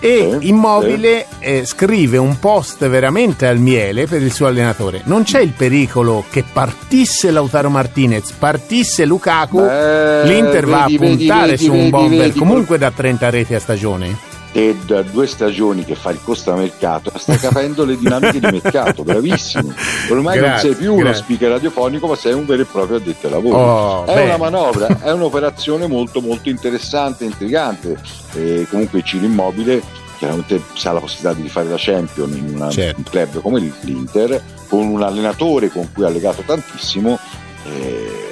E 0.00 0.36
Immobile 0.40 1.26
eh, 1.38 1.64
scrive 1.64 2.18
un 2.18 2.38
post 2.38 2.86
veramente 2.88 3.46
al 3.46 3.58
miele 3.58 4.06
per 4.06 4.22
il 4.22 4.32
suo 4.32 4.46
allenatore. 4.46 5.02
Non 5.04 5.24
c'è 5.24 5.40
il 5.40 5.52
pericolo 5.56 6.24
che 6.30 6.44
partisse 6.50 7.30
Lautaro 7.30 7.68
Martinez, 7.68 8.30
partisse 8.32 9.04
Lukaku, 9.04 9.60
Beh, 9.60 10.24
l'Inter 10.24 10.66
va 10.66 10.84
a 10.84 10.86
vedi, 10.86 10.98
vedi, 10.98 11.16
puntare 11.16 11.50
vedi, 11.52 11.64
su 11.64 11.72
un 11.72 11.90
bomber 11.90 12.32
comunque 12.34 12.78
da 12.78 12.90
30 12.90 13.30
reti 13.30 13.54
a 13.54 13.60
stagione. 13.60 14.27
E 14.52 14.74
da 14.86 15.02
due 15.02 15.26
stagioni 15.26 15.84
che 15.84 15.94
fa 15.94 16.10
il 16.10 16.20
costa 16.24 16.54
mercato 16.54 17.12
sta 17.16 17.36
capendo 17.38 17.84
le 17.84 17.98
dinamiche 17.98 18.40
di 18.40 18.48
mercato 18.60 19.02
bravissimo 19.04 19.72
ormai 20.10 20.38
non 20.40 20.48
Grazie, 20.48 20.70
sei 20.70 20.78
più 20.78 20.92
uno 20.94 21.02
grazie. 21.02 21.22
speaker 21.22 21.50
radiofonico 21.50 22.06
ma 22.06 22.16
sei 22.16 22.32
un 22.32 22.46
vero 22.46 22.62
e 22.62 22.64
proprio 22.64 22.96
addetto 22.96 23.26
ai 23.26 23.32
lavori 23.32 23.54
Oh, 23.54 24.04
è 24.06 24.14
bene. 24.14 24.24
una 24.24 24.36
manovra 24.38 24.86
è 25.04 25.12
un'operazione 25.12 25.86
molto 25.86 26.20
molto 26.22 26.48
interessante 26.48 27.24
intrigante 27.24 28.00
e 28.34 28.66
comunque 28.70 29.02
Ciro 29.02 29.26
Immobile 29.26 29.82
chiaramente 30.18 30.60
ha 30.82 30.92
la 30.92 31.00
possibilità 31.00 31.34
di 31.34 31.42
rifare 31.42 31.68
la 31.68 31.76
Champion 31.78 32.32
in 32.34 32.54
una- 32.54 32.70
Certo. 32.70 32.96
un 32.98 33.04
club 33.04 33.40
come 33.42 33.72
l'Inter 33.82 34.42
con 34.66 34.86
un 34.88 35.02
allenatore 35.02 35.68
con 35.70 35.88
cui 35.92 36.04
ha 36.04 36.08
legato 36.08 36.42
tantissimo 36.42 37.18
eh, 37.66 38.30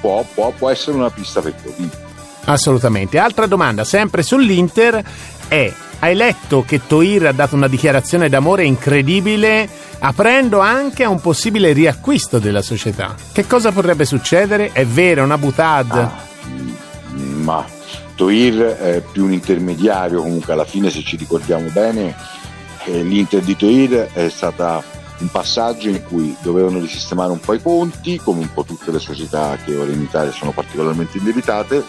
può, 0.00 0.24
può- 0.32 0.52
può 0.56 0.70
essere 0.70 0.96
una 0.96 1.10
pista 1.10 1.40
per 1.40 1.52
Torino 1.52 2.06
Assolutamente. 2.48 3.18
Altra 3.18 3.46
domanda, 3.46 3.84
sempre 3.84 4.22
sull'Inter, 4.22 5.02
è 5.48 5.72
hai 6.00 6.14
letto 6.14 6.64
che 6.64 6.86
Toir 6.86 7.26
ha 7.26 7.32
dato 7.32 7.56
una 7.56 7.66
dichiarazione 7.66 8.28
d'amore 8.28 8.64
incredibile 8.64 9.68
aprendo 9.98 10.60
anche 10.60 11.02
a 11.02 11.08
un 11.08 11.20
possibile 11.20 11.72
riacquisto 11.72 12.38
della 12.38 12.62
società. 12.62 13.16
Che 13.32 13.46
cosa 13.46 13.72
potrebbe 13.72 14.04
succedere? 14.04 14.70
È 14.70 14.86
vero, 14.86 15.24
una 15.24 15.38
butad? 15.38 15.90
Ah, 15.90 16.16
mm, 16.48 17.42
ma 17.42 17.66
Toir 18.14 18.76
è 18.76 19.02
più 19.10 19.24
un 19.24 19.32
intermediario 19.32 20.22
comunque 20.22 20.52
alla 20.52 20.64
fine 20.64 20.90
se 20.90 21.02
ci 21.02 21.16
ricordiamo 21.16 21.68
bene 21.70 22.14
eh, 22.84 23.02
l'Inter 23.02 23.42
di 23.42 23.56
Toir 23.56 24.08
è 24.12 24.28
stata 24.28 24.82
un 25.20 25.28
passaggio 25.30 25.88
in 25.88 26.02
cui 26.04 26.36
dovevano 26.42 26.78
risistemare 26.78 27.30
un 27.32 27.40
po' 27.40 27.54
i 27.54 27.60
conti 27.62 28.18
come 28.18 28.40
un 28.40 28.52
po' 28.52 28.62
tutte 28.64 28.90
le 28.92 28.98
società 29.00 29.56
che 29.64 29.76
ora 29.76 29.90
in 29.90 30.00
Italia 30.02 30.30
sono 30.32 30.52
particolarmente 30.52 31.18
indebitate 31.18 31.82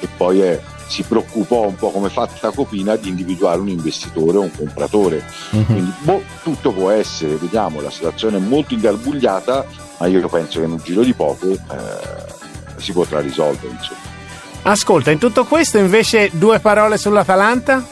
e 0.00 0.08
poi 0.16 0.40
è- 0.40 0.60
si 0.86 1.02
preoccupò 1.02 1.66
un 1.66 1.74
po' 1.74 1.90
come 1.90 2.08
fatta 2.08 2.50
Copina 2.50 2.96
di 2.96 3.08
individuare 3.08 3.60
un 3.60 3.68
investitore 3.68 4.38
o 4.38 4.42
un 4.42 4.50
compratore 4.56 5.22
Mhm. 5.50 5.64
quindi 5.66 5.92
boh, 6.00 6.22
tutto 6.42 6.72
può 6.72 6.90
essere, 6.90 7.34
vediamo, 7.34 7.80
la 7.80 7.90
situazione 7.90 8.36
è 8.38 8.40
molto 8.40 8.72
ingarbugliata, 8.74 9.66
ma 9.98 10.06
io 10.06 10.26
penso 10.28 10.60
che 10.60 10.64
in 10.66 10.72
un 10.72 10.80
giro 10.82 11.02
di 11.02 11.12
poco 11.12 11.46
eh, 11.50 11.58
si 12.76 12.92
potrà 12.92 13.20
risolvere. 13.20 13.68
Insomma. 13.76 14.16
Ascolta, 14.62 15.10
in 15.10 15.18
tutto 15.18 15.44
questo 15.44 15.78
invece 15.78 16.30
due 16.32 16.58
parole 16.60 16.96
sull'Atalanta? 16.96 17.84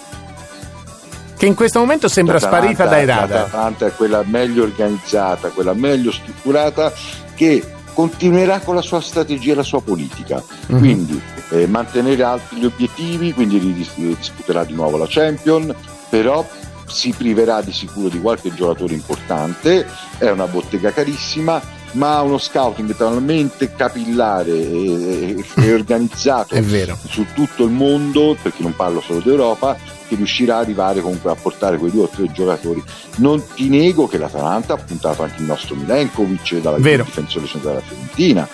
Che 1.46 1.52
in 1.52 1.58
questo 1.58 1.78
momento 1.78 2.08
sembra 2.08 2.40
L'Atalanta- 2.40 2.74
sparita 2.74 2.86
dai 2.86 3.06
radar. 3.06 3.42
L'Atalanta 3.42 3.86
è 3.86 3.92
quella 3.94 4.24
meglio 4.26 4.64
organizzata, 4.64 5.50
quella 5.50 5.74
meglio 5.74 6.10
strutturata 6.10 6.92
che 7.36 7.62
continuerà 7.94 8.58
con 8.58 8.74
la 8.74 8.82
sua 8.82 9.00
strategia 9.00 9.52
e 9.52 9.54
la 9.54 9.62
sua 9.62 9.80
politica. 9.80 10.42
Mhm. 10.66 10.78
Quindi 10.80 11.22
eh, 11.50 11.68
mantenere 11.68 12.20
alti 12.24 12.56
gli 12.56 12.64
obiettivi, 12.64 13.32
quindi 13.32 13.60
disputerà 13.62 14.64
di 14.64 14.72
nuovo 14.72 14.96
la 14.96 15.06
Champion, 15.08 15.72
però 16.08 16.44
si 16.88 17.14
priverà 17.16 17.62
di 17.62 17.70
sicuro 17.70 18.08
di 18.08 18.20
qualche 18.20 18.52
giocatore 18.52 18.94
importante, 18.94 19.86
è 20.18 20.28
una 20.28 20.46
bottega 20.46 20.90
carissima, 20.90 21.62
ma 21.92 22.20
uno 22.20 22.38
scouting 22.38 22.94
talmente 22.96 23.72
capillare 23.74 24.50
e, 24.50 25.44
e- 25.56 25.72
organizzato 25.72 26.54
su 27.08 27.24
tutto 27.34 27.64
il 27.64 27.70
mondo, 27.70 28.36
perché 28.40 28.62
non 28.62 28.74
parlo 28.76 29.00
solo 29.00 29.20
d'Europa, 29.20 29.76
che 30.08 30.14
riuscirà 30.14 30.56
ad 30.56 30.64
arrivare 30.64 31.00
comunque 31.00 31.30
a 31.30 31.34
portare 31.34 31.78
quei 31.78 31.90
due 31.90 32.04
o 32.04 32.08
tre 32.08 32.30
giocatori. 32.30 32.82
Non 33.16 33.42
ti 33.54 33.68
nego 33.68 34.06
che 34.06 34.18
l'Atalanta 34.18 34.74
ha 34.74 34.76
puntato 34.76 35.22
anche 35.22 35.40
il 35.40 35.46
nostro 35.46 35.74
Milenkovic 35.74 36.60
dalla 36.60 36.78
Vero. 36.78 37.04
difensore 37.04 37.46
centrale 37.46 37.76
della 37.76 37.86
Fiorentina. 37.86 38.48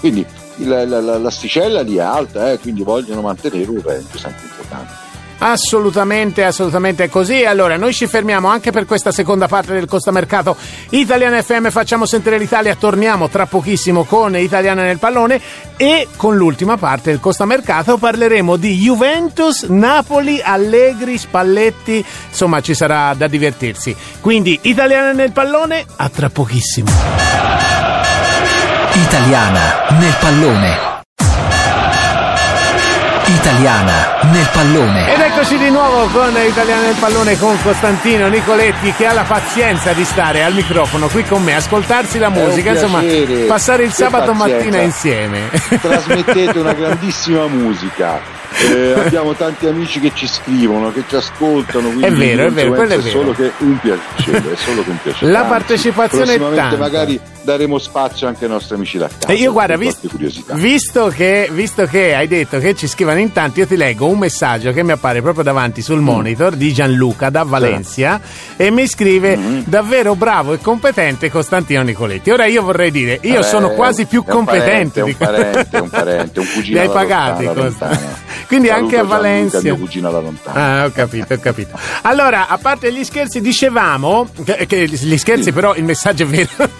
Quindi 0.00 0.26
il- 0.58 0.68
la, 0.68 0.84
la- 1.00 1.18
l'asticella 1.18 1.82
lì 1.82 1.96
è 1.96 2.00
alta, 2.00 2.50
eh, 2.52 2.58
quindi 2.58 2.82
vogliono 2.82 3.20
mantenere 3.20 3.68
un 3.70 3.82
range 3.84 4.18
sempre 4.18 4.42
importante. 4.44 5.04
Assolutamente, 5.38 6.44
assolutamente 6.44 7.08
così. 7.08 7.44
Allora, 7.44 7.76
noi 7.76 7.92
ci 7.92 8.06
fermiamo 8.06 8.48
anche 8.48 8.70
per 8.70 8.86
questa 8.86 9.12
seconda 9.12 9.48
parte 9.48 9.72
del 9.72 9.86
Costa 9.86 10.10
Mercato 10.10 10.56
Italiana 10.90 11.42
FM. 11.42 11.68
Facciamo 11.68 12.06
sentire 12.06 12.38
l'Italia. 12.38 12.74
Torniamo 12.74 13.28
tra 13.28 13.46
pochissimo 13.46 14.04
con 14.04 14.36
Italiana 14.36 14.82
nel 14.82 14.98
pallone. 14.98 15.40
E 15.76 16.08
con 16.16 16.36
l'ultima 16.36 16.78
parte 16.78 17.10
del 17.10 17.20
Costa 17.20 17.44
Mercato 17.44 17.98
parleremo 17.98 18.56
di 18.56 18.76
Juventus, 18.76 19.64
Napoli, 19.64 20.40
Allegri, 20.42 21.18
Spalletti. 21.18 22.04
Insomma, 22.28 22.60
ci 22.60 22.74
sarà 22.74 23.12
da 23.14 23.26
divertirsi. 23.26 23.94
Quindi, 24.20 24.58
Italiana 24.62 25.12
nel 25.12 25.32
pallone, 25.32 25.84
a 25.96 26.08
tra 26.08 26.30
pochissimo. 26.30 26.90
Italiana 28.94 29.86
nel 29.98 30.16
pallone. 30.18 30.95
Italiana 33.28 34.20
nel 34.30 34.48
pallone. 34.52 35.12
Ed 35.12 35.20
eccoci 35.20 35.58
di 35.58 35.68
nuovo 35.70 36.06
con 36.06 36.32
Italiana 36.48 36.82
nel 36.82 36.94
pallone 36.98 37.36
con 37.36 37.60
Costantino 37.60 38.28
Nicoletti 38.28 38.92
che 38.92 39.06
ha 39.06 39.12
la 39.12 39.24
pazienza 39.24 39.92
di 39.92 40.04
stare 40.04 40.44
al 40.44 40.54
microfono 40.54 41.08
qui 41.08 41.24
con 41.24 41.42
me, 41.42 41.56
ascoltarsi 41.56 42.18
la 42.18 42.28
musica, 42.28 42.70
insomma, 42.70 43.02
passare 43.48 43.82
il 43.82 43.88
Che 43.90 43.94
sabato 43.96 44.32
pazienza. 44.32 44.54
mattina 44.56 44.80
insieme. 44.80 45.50
Trasmettete 45.80 46.58
una 46.58 46.72
grandissima 46.74 47.46
musica. 47.48 48.20
Eh, 48.58 48.92
abbiamo 48.98 49.34
tanti 49.34 49.66
amici 49.66 50.00
che 50.00 50.12
ci 50.14 50.26
scrivono, 50.26 50.90
che 50.92 51.02
ci 51.06 51.14
ascoltano. 51.16 51.90
È 52.00 52.10
vero, 52.10 52.46
è 52.46 52.50
vero, 52.50 52.72
quello 52.72 52.94
è 52.94 52.98
vero. 52.98 53.10
solo 53.10 53.32
che 53.32 53.50
un 53.58 53.78
piacere, 53.78 54.52
è 54.52 54.56
solo 54.56 54.82
che 54.82 54.90
un 54.90 54.98
piacere. 55.02 55.30
La 55.30 55.40
Anzi, 55.40 55.50
partecipazione 55.50 56.34
è 56.34 56.38
tanta. 56.38 56.76
magari 56.76 57.20
daremo 57.42 57.78
spazio 57.78 58.26
anche 58.26 58.44
ai 58.44 58.50
nostri 58.50 58.74
amici 58.74 58.98
da 58.98 59.08
casa. 59.08 59.32
E 59.32 59.36
io 59.36 59.52
guarda, 59.52 59.74
per 59.74 59.82
vis- 59.84 59.92
qualche 59.98 60.08
curiosità. 60.08 60.54
visto, 60.54 61.08
che, 61.08 61.48
visto 61.52 61.84
che 61.86 62.14
hai 62.14 62.26
detto 62.26 62.58
che 62.58 62.74
ci 62.74 62.88
scrivono 62.88 63.18
in 63.20 63.32
tanti, 63.32 63.60
io 63.60 63.66
ti 63.66 63.76
leggo 63.76 64.06
un 64.06 64.18
messaggio 64.18 64.72
che 64.72 64.82
mi 64.82 64.92
appare 64.92 65.20
proprio 65.22 65.44
davanti 65.44 65.80
Mm. 65.80 65.84
sul 65.84 66.00
monitor 66.00 66.54
di 66.56 66.72
Gianluca 66.72 67.28
da 67.30 67.42
Valencia 67.44 68.20
e 68.56 68.70
mi 68.70 68.86
scrive 68.88 69.36
Mm-hmm. 69.36 69.60
davvero 69.66 70.14
bravo 70.14 70.54
e 70.54 70.58
competente 70.60 71.30
Costantino 71.30 71.82
Nicoletti. 71.82 72.30
Ora 72.30 72.46
io 72.46 72.62
vorrei 72.62 72.90
dire, 72.90 73.18
io 73.22 73.40
Eh, 73.40 73.42
sono 73.42 73.70
quasi 73.70 74.06
più 74.06 74.24
competente 74.24 75.00
parente, 75.00 75.02
di 75.02 75.10
un 75.10 75.16
parente, 75.16 75.76
un 75.78 75.88
parente, 75.90 76.40
un 76.40 76.46
cugino 76.54 76.80
Li 76.80 76.86
hai 76.86 76.92
pagati, 76.92 77.44
lontana. 77.44 78.24
Quindi 78.46 78.68
Saluto 78.68 78.84
anche 78.84 78.96
a 78.96 78.98
Gianluca, 79.00 79.16
Valencia. 79.16 79.60
mio 79.62 79.76
cugino 79.76 80.08
alla 80.08 80.20
lontana. 80.20 80.82
Ah, 80.82 80.84
ho 80.86 80.90
capito, 80.92 81.34
ho 81.34 81.38
capito. 81.38 81.78
Allora, 82.02 82.48
a 82.48 82.58
parte 82.58 82.92
gli 82.92 83.02
scherzi, 83.04 83.40
dicevamo, 83.40 84.28
che, 84.44 84.66
che 84.66 84.86
gli 84.88 85.18
scherzi 85.18 85.44
Sì. 85.44 85.52
però 85.52 85.74
il 85.74 85.84
messaggio 85.84 86.22
è 86.22 86.26
vero, 86.26 86.48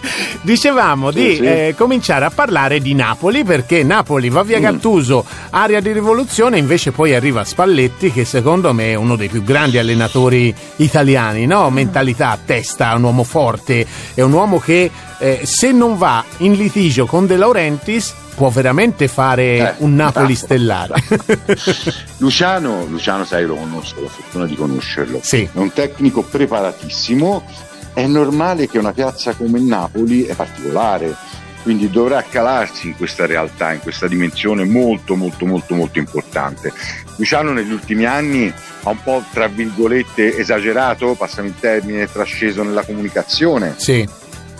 Dicevamo 0.42 1.10
Sì, 1.10 1.18
di 1.18 1.34
sì. 1.36 1.42
eh, 1.44 1.74
cominciare 1.76 2.24
a 2.24 2.30
parlare 2.30 2.80
di 2.80 2.94
Napoli 2.94 3.42
perché 3.44 3.82
Napoli 3.82 4.28
va 4.28 4.42
Mm. 4.42 4.46
via 4.46 4.58
Gattuso, 4.60 5.24
area 5.50 5.80
di 5.80 5.92
rivoluzione, 5.92 6.58
invece 6.58 6.92
poi 6.92 7.14
arriva 7.14 7.42
Spalletti 7.44 8.12
che 8.12 8.24
secondo 8.24 8.72
me 8.72 8.90
è 8.92 8.94
uno 8.94 9.16
dei 9.16 9.28
più 9.28 9.42
grandi 9.42 9.78
allenatori 9.78 10.54
italiani, 10.76 11.46
no? 11.46 11.68
Mentalità, 11.70 12.38
testa, 12.44 12.94
un 12.94 13.02
uomo 13.02 13.24
forte, 13.24 13.84
è 14.14 14.20
un 14.20 14.32
uomo 14.32 14.58
che 14.60 14.90
eh, 15.18 15.40
se 15.44 15.72
non 15.72 15.96
va 15.98 16.22
in 16.38 16.52
litigio 16.52 17.06
con 17.06 17.26
De 17.26 17.36
Laurentiis 17.36 18.14
può 18.36 18.50
veramente 18.50 19.08
fare 19.08 19.56
Eh, 19.56 19.74
un 19.78 19.94
Napoli 19.96 20.34
bravo, 20.34 20.46
stellare. 20.46 20.94
Luciano, 22.18 22.84
Luciano, 22.84 23.24
sai, 23.24 23.44
lo 23.46 23.56
conosco, 23.56 23.98
ho 23.98 24.02
la 24.02 24.08
fortuna 24.08 24.46
di 24.46 24.54
conoscerlo. 24.54 25.20
Sì. 25.22 25.48
È 25.52 25.58
un 25.58 25.72
tecnico 25.72 26.22
preparatissimo. 26.22 27.44
È 27.94 28.06
normale 28.06 28.68
che 28.68 28.78
una 28.78 28.92
piazza 28.92 29.32
come 29.34 29.58
il 29.58 29.64
Napoli 29.64 30.24
è 30.24 30.34
particolare, 30.34 31.14
quindi 31.62 31.90
dovrà 31.90 32.22
calarsi 32.28 32.88
in 32.88 32.96
questa 32.96 33.24
realtà, 33.24 33.72
in 33.72 33.80
questa 33.80 34.06
dimensione 34.06 34.64
molto, 34.64 35.16
molto, 35.16 35.46
molto, 35.46 35.74
molto 35.74 35.98
importante. 35.98 36.72
Luciano 37.16 37.52
negli 37.52 37.72
ultimi 37.72 38.04
anni 38.04 38.52
ha 38.82 38.90
un 38.90 39.02
po', 39.02 39.24
tra 39.32 39.48
virgolette, 39.48 40.36
esagerato, 40.36 41.14
passami 41.14 41.48
il 41.48 41.54
termine, 41.58 42.06
trasceso 42.12 42.62
nella 42.62 42.84
comunicazione 42.84 43.74
sì, 43.78 44.06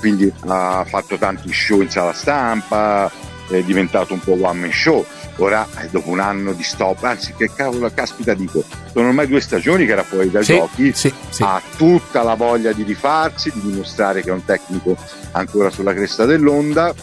quindi 0.00 0.32
ha 0.46 0.84
fatto 0.88 1.16
tanti 1.18 1.52
show 1.52 1.82
in 1.82 1.90
sala 1.90 2.14
stampa, 2.14 3.10
è 3.48 3.62
diventato 3.62 4.12
un 4.12 4.20
po' 4.20 4.32
one 4.40 4.60
man 4.60 4.72
show. 4.72 5.04
Ora, 5.36 5.66
eh, 5.80 5.88
dopo 5.90 6.10
un 6.10 6.20
anno 6.20 6.52
di 6.52 6.62
stop, 6.62 7.02
anzi, 7.04 7.34
che 7.34 7.50
cavolo, 7.54 7.90
caspita, 7.92 8.34
dico, 8.34 8.64
sono 8.92 9.08
ormai 9.08 9.26
due 9.26 9.40
stagioni 9.40 9.84
che 9.84 9.92
era 9.92 10.02
fuori 10.02 10.30
dai 10.30 10.44
sì, 10.44 10.54
giochi. 10.54 10.92
sì, 10.94 11.12
sì. 11.28 11.42
Ha 11.42 11.60
tutta 11.76 12.22
la 12.22 12.34
voglia 12.34 12.72
di 12.72 12.82
rifarsi, 12.82 13.52
di 13.52 13.60
dimostrare 13.60 14.22
che 14.22 14.30
è 14.30 14.32
un 14.32 14.44
tecnico 14.44 14.96
ancora 15.32 15.70
sulla 15.70 15.92
cresta 15.92 16.24
dell'onda 16.24 16.94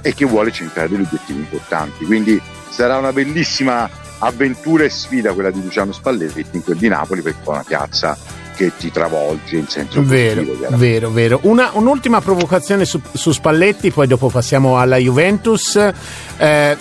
e 0.00 0.14
che 0.14 0.24
vuole 0.24 0.50
centrare 0.50 0.88
degli 0.88 1.02
obiettivi 1.02 1.40
importanti. 1.40 2.04
Quindi 2.04 2.40
sarà 2.70 2.96
una 2.96 3.12
bellissima 3.12 3.88
avventura 4.18 4.84
e 4.84 4.90
sfida 4.90 5.32
quella 5.32 5.50
di 5.50 5.62
Luciano 5.62 5.92
Spalletti 5.92 6.46
in 6.52 6.62
quel 6.62 6.76
di 6.76 6.88
Napoli 6.88 7.22
perché 7.22 7.40
è 7.44 7.48
una 7.48 7.64
piazza 7.64 8.16
che 8.54 8.72
ti 8.76 8.90
travolge 8.90 9.56
in 9.56 9.66
senso 9.68 10.02
Vero, 10.02 10.44
vero, 10.70 11.10
vero. 11.10 11.40
Una- 11.42 11.70
un'ultima 11.74 12.20
provocazione 12.20 12.84
su, 12.84 13.00
su 13.12 13.32
Spalletti, 13.32 13.90
poi 13.90 14.06
dopo 14.06 14.28
passiamo 14.28 14.78
alla 14.78 14.96
Juventus. 14.96 15.76
Eh, 16.36 16.76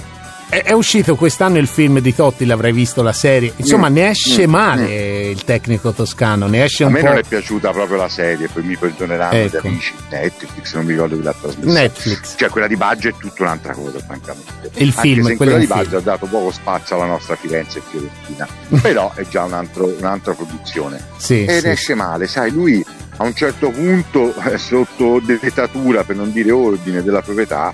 è, 0.52 0.64
è 0.64 0.72
uscito 0.74 1.16
quest'anno 1.16 1.58
il 1.58 1.68
film 1.68 2.00
di 2.00 2.14
Totti, 2.14 2.46
l'avrai 2.46 2.72
visto 2.74 3.02
la 3.02 3.14
serie. 3.14 3.54
Insomma, 3.56 3.90
Mm, 3.90 3.94
ne 3.94 4.10
esce 4.10 4.46
mm, 4.48 4.50
male 4.52 5.30
il 5.30 5.44
tecnico 5.44 5.92
toscano, 5.94 6.48
ne 6.48 6.64
esce 6.66 6.84
A 6.84 6.88
un 6.88 6.94
me 6.94 7.00
po'. 7.00 7.08
non 7.08 7.18
è 7.18 7.24
piaciuta 7.28 7.72
proprio 7.72 7.98
la 7.98 8.10
serie, 8.10 8.48
poi 8.50 8.64
mi 8.64 8.76
perdoneranno 8.76 9.34
Ecco. 9.34 9.60
gli 9.64 9.68
amici 9.68 9.94
Netflix, 10.10 10.74
non 10.76 10.86
mi 10.86 10.92
ricordo 10.92 11.16
chi 11.18 11.24
l'ha 11.24 11.36
trasmessa. 11.40 11.80
Netflix. 11.80 12.34
Cioè 12.38 12.50
quella 12.50 12.68
di 12.68 12.76
budget 12.76 13.16
è 13.16 13.18
tutta 13.18 13.44
un'altra 13.44 13.74
cosa, 13.74 14.00
francamente. 14.00 14.52
Il 14.76 14.88
Anche 14.96 15.02
film, 15.02 15.26
se 15.26 15.36
quella 15.38 15.58
di 15.58 15.66
film. 15.66 15.78
budget 15.80 15.94
ha 15.96 16.00
dato 16.02 16.26
poco 16.28 16.52
spazio 16.52 16.96
alla 16.98 17.06
nostra 17.06 17.36
Firenze 17.36 17.80
e 17.80 17.82
Fiorentina, 17.90 18.48
però 18.82 19.12
è 19.16 19.26
già 19.28 19.44
un 19.46 19.54
altro- 19.54 19.94
un'altra 19.98 20.34
produzione. 20.34 21.02
Sì, 21.18 21.46
e 21.46 21.60
sì. 21.60 21.66
ne 21.66 21.72
esce 21.72 21.96
male, 21.96 22.28
sai, 22.28 22.52
lui 22.52 22.84
a 23.18 23.24
un 23.24 23.34
certo 23.36 23.70
punto, 23.70 24.34
eh, 24.44 24.58
sotto 24.58 25.20
dettatura, 25.20 26.04
per 26.04 26.16
non 26.16 26.32
dire 26.32 26.52
ordine 26.52 27.04
della 27.04 27.22
proprietà, 27.22 27.72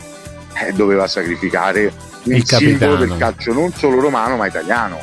eh, 0.53 0.73
doveva 0.73 1.07
sacrificare 1.07 1.91
Il 2.35 2.45
simbolo 2.45 2.77
capitano. 2.95 3.05
del 3.05 3.17
calcio 3.17 3.53
non 3.53 3.71
solo 3.73 3.99
romano 3.99 4.35
ma 4.35 4.45
italiano 4.47 4.97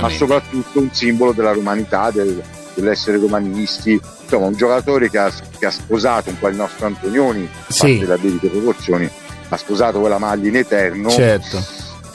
ma 0.00 0.08
soprattutto 0.10 0.80
un 0.80 0.88
simbolo 0.92 1.32
della 1.32 1.52
romanità, 1.52 2.10
del- 2.10 2.42
dell'essere 2.74 3.18
romanisti. 3.18 4.00
Insomma, 4.22 4.46
un 4.46 4.54
giocatore 4.54 5.10
che 5.10 5.18
ha, 5.18 5.30
che 5.58 5.66
ha 5.66 5.70
sposato 5.70 6.30
un 6.30 6.38
po' 6.38 6.48
il 6.48 6.56
nostro 6.56 6.86
Antonioni, 6.86 7.48
Sì. 7.68 7.98
parte 7.98 8.06
le 8.06 8.18
debite 8.20 8.48
proporzioni, 8.48 9.10
ha 9.48 9.56
sposato 9.56 9.98
quella 10.00 10.18
maglia 10.18 10.48
in 10.48 10.56
eterno. 10.56 11.10
Certo. 11.10 11.62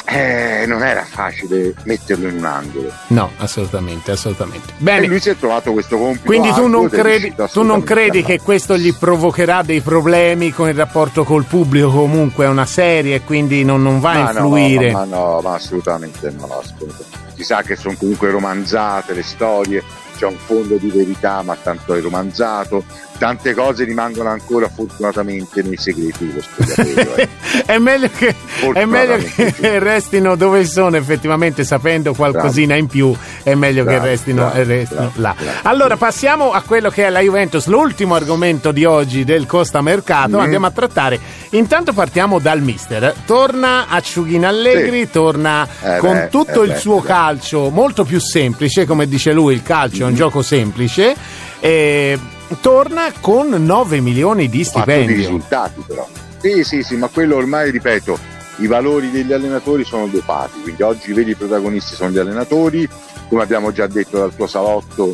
Eh, 0.08 0.66
non 0.68 0.84
era 0.84 1.04
facile 1.04 1.74
metterlo 1.84 2.28
in 2.28 2.38
un 2.38 2.46
angolo. 2.46 2.92
No, 3.08 3.32
assolutamente, 3.38 4.12
assolutamente. 4.12 4.70
E 4.70 4.74
Bene. 4.78 5.08
lui 5.08 5.20
si 5.20 5.30
è 5.30 5.38
trovato 5.38 5.72
questo 5.72 5.98
compito. 5.98 6.26
Quindi 6.26 6.52
tu 6.54 6.68
non, 6.68 6.88
credi, 6.90 7.30
tu 7.30 7.36
non 7.36 7.46
assolutamente 7.46 7.94
credi 7.94 8.20
a 8.20 8.24
che 8.24 8.40
questo 8.40 8.78
gli 8.78 8.94
provocherà 8.94 9.64
dei 9.64 9.82
problemi 9.82 10.52
con 10.52 10.70
il 10.70 10.76
rapporto 10.76 11.24
col 11.24 11.46
pubblico? 11.46 11.90
Comunque 11.90 12.46
è 12.46 12.48
una 12.48 12.68
serie 12.68 13.16
e 13.16 13.22
quindi 13.24 13.64
non, 13.64 13.82
non 13.82 14.00
va 14.00 14.12
a 14.12 14.24
Ma 14.24 14.32
influire. 14.32 14.92
No, 14.92 14.98
ma, 15.00 15.06
ma 15.06 15.16
no, 15.16 15.42
ma 15.42 15.54
assolutamente 15.56 16.30
no. 16.30 16.60
ascolta. 16.62 17.04
Si 17.34 17.44
sa 17.44 17.64
che 17.64 17.76
sono 17.76 17.96
comunque 17.98 18.30
romanzate 18.30 19.14
le 19.14 19.24
storie, 19.24 19.84
c'è 20.16 20.26
un 20.26 20.38
fondo 20.46 20.76
di 20.78 20.90
verità, 20.90 21.42
ma 21.44 21.56
tanto 21.62 21.94
è 21.94 22.02
romanzato. 22.02 22.84
Tante 23.18 23.54
cose 23.54 23.86
rimangono 23.86 24.28
ancora 24.28 24.68
fortunatamente 24.68 25.62
nei 25.64 25.78
segreti 25.78 26.28
dello 26.28 26.42
spogliatoio. 26.42 27.16
eh. 27.16 27.30
è 27.66 27.78
meglio 27.78 28.10
che, 28.14 28.36
è 28.74 28.84
meglio 28.84 29.18
che 29.36 29.80
restino 29.80 30.36
dove 30.36 30.66
sono, 30.66 30.98
effettivamente, 30.98 31.64
sapendo 31.64 32.14
qualcosina 32.14 32.76
in 32.76 32.88
più, 32.88 33.16
è 33.44 33.54
meglio 33.56 33.86
Bravo, 33.86 34.02
che 34.04 34.06
restino, 34.10 34.42
bravo, 34.44 34.56
eh, 34.60 34.64
restino 34.66 35.00
bravo, 35.00 35.22
là. 35.22 35.36
bravo. 35.38 35.58
Allora, 35.64 35.96
passiamo 35.96 36.52
a 36.52 36.62
quello 36.62 36.90
che 36.90 37.06
è 37.06 37.10
la 37.10 37.22
Juventus, 37.22 37.68
l'ultimo 37.68 38.16
argomento 38.16 38.72
di 38.74 38.84
oggi 38.84 39.24
del 39.24 39.46
Costa 39.46 39.82
Mercato. 39.82 40.32
Mhm. 40.36 40.40
Andiamo 40.40 40.66
a 40.66 40.72
trattare. 40.72 41.18
Intanto 41.52 41.94
partiamo 41.94 42.40
dal 42.40 42.62
mister. 42.62 43.14
Torna 43.26 43.88
Acciughina 43.88 44.50
Allegri, 44.50 45.04
Sì. 45.06 45.10
torna 45.12 45.66
Eh 45.82 45.98
con 46.00 46.12
beh, 46.14 46.28
tutto 46.30 46.64
eh 46.64 46.66
il 46.66 46.72
beh, 46.74 46.80
suo 46.80 47.00
calcio 47.00 47.70
molto 47.70 48.04
più 48.04 48.20
semplice, 48.20 48.86
come 48.86 49.08
dice 49.08 49.32
lui, 49.32 49.54
il 49.54 49.64
calcio 49.64 50.05
è 50.06 50.10
un 50.10 50.16
gioco 50.16 50.42
semplice. 50.42 51.16
E 51.60 52.20
torna 52.62 53.12
con 53.20 53.50
9 53.50 54.00
milioni 54.00 54.50
di 54.50 54.64
fatto 54.64 54.80
di 54.80 54.92
stipendio. 54.92 55.16
risultati 55.16 55.84
però. 55.86 56.08
Sì, 56.40 56.64
sì, 56.64 56.84
sì, 56.84 56.96
ma 56.96 57.08
quello 57.08 57.38
ormai, 57.38 57.72
ripeto, 57.72 58.18
i 58.58 58.68
valori 58.68 59.10
degli 59.10 59.34
allenatori 59.34 59.84
sono 59.84 60.08
dopati, 60.08 60.62
quindi 60.62 60.84
oggi 60.84 61.10
i 61.10 61.14
veri 61.14 61.36
protagonisti 61.36 61.96
sono 61.96 62.12
gli 62.12 62.20
allenatori, 62.20 62.88
come 63.28 63.42
abbiamo 63.42 63.72
già 63.72 63.88
detto 63.88 64.18
dal 64.18 64.36
tuo 64.36 64.48
salotto, 64.48 65.14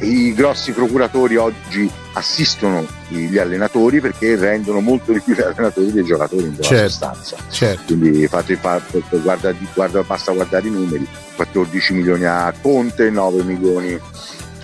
i 0.00 0.32
grossi 0.34 0.72
procuratori 0.72 1.36
oggi 1.36 1.90
assistono 2.14 2.86
gli 3.08 3.36
allenatori 3.38 4.00
perché 4.00 4.34
rendono 4.36 4.80
molto 4.80 5.12
di 5.12 5.20
più 5.20 5.34
gli 5.34 5.40
allenatori 5.40 5.92
dei 5.92 6.04
giocatori 6.04 6.42
in 6.44 6.50
buona 6.54 6.62
Certo. 6.68 6.88
sostanza. 6.88 7.36
Certo. 7.50 7.96
Quindi 7.96 8.26
fate, 8.28 8.56
fa- 8.56 8.80
guarda, 9.10 9.54
guarda- 9.74 10.02
basta 10.02 10.32
guardare 10.32 10.66
i 10.68 10.70
numeri, 10.70 11.06
14 11.36 11.92
milioni 11.94 12.24
a 12.24 12.52
Conte, 12.60 13.10
9 13.10 13.42
milioni 13.42 13.98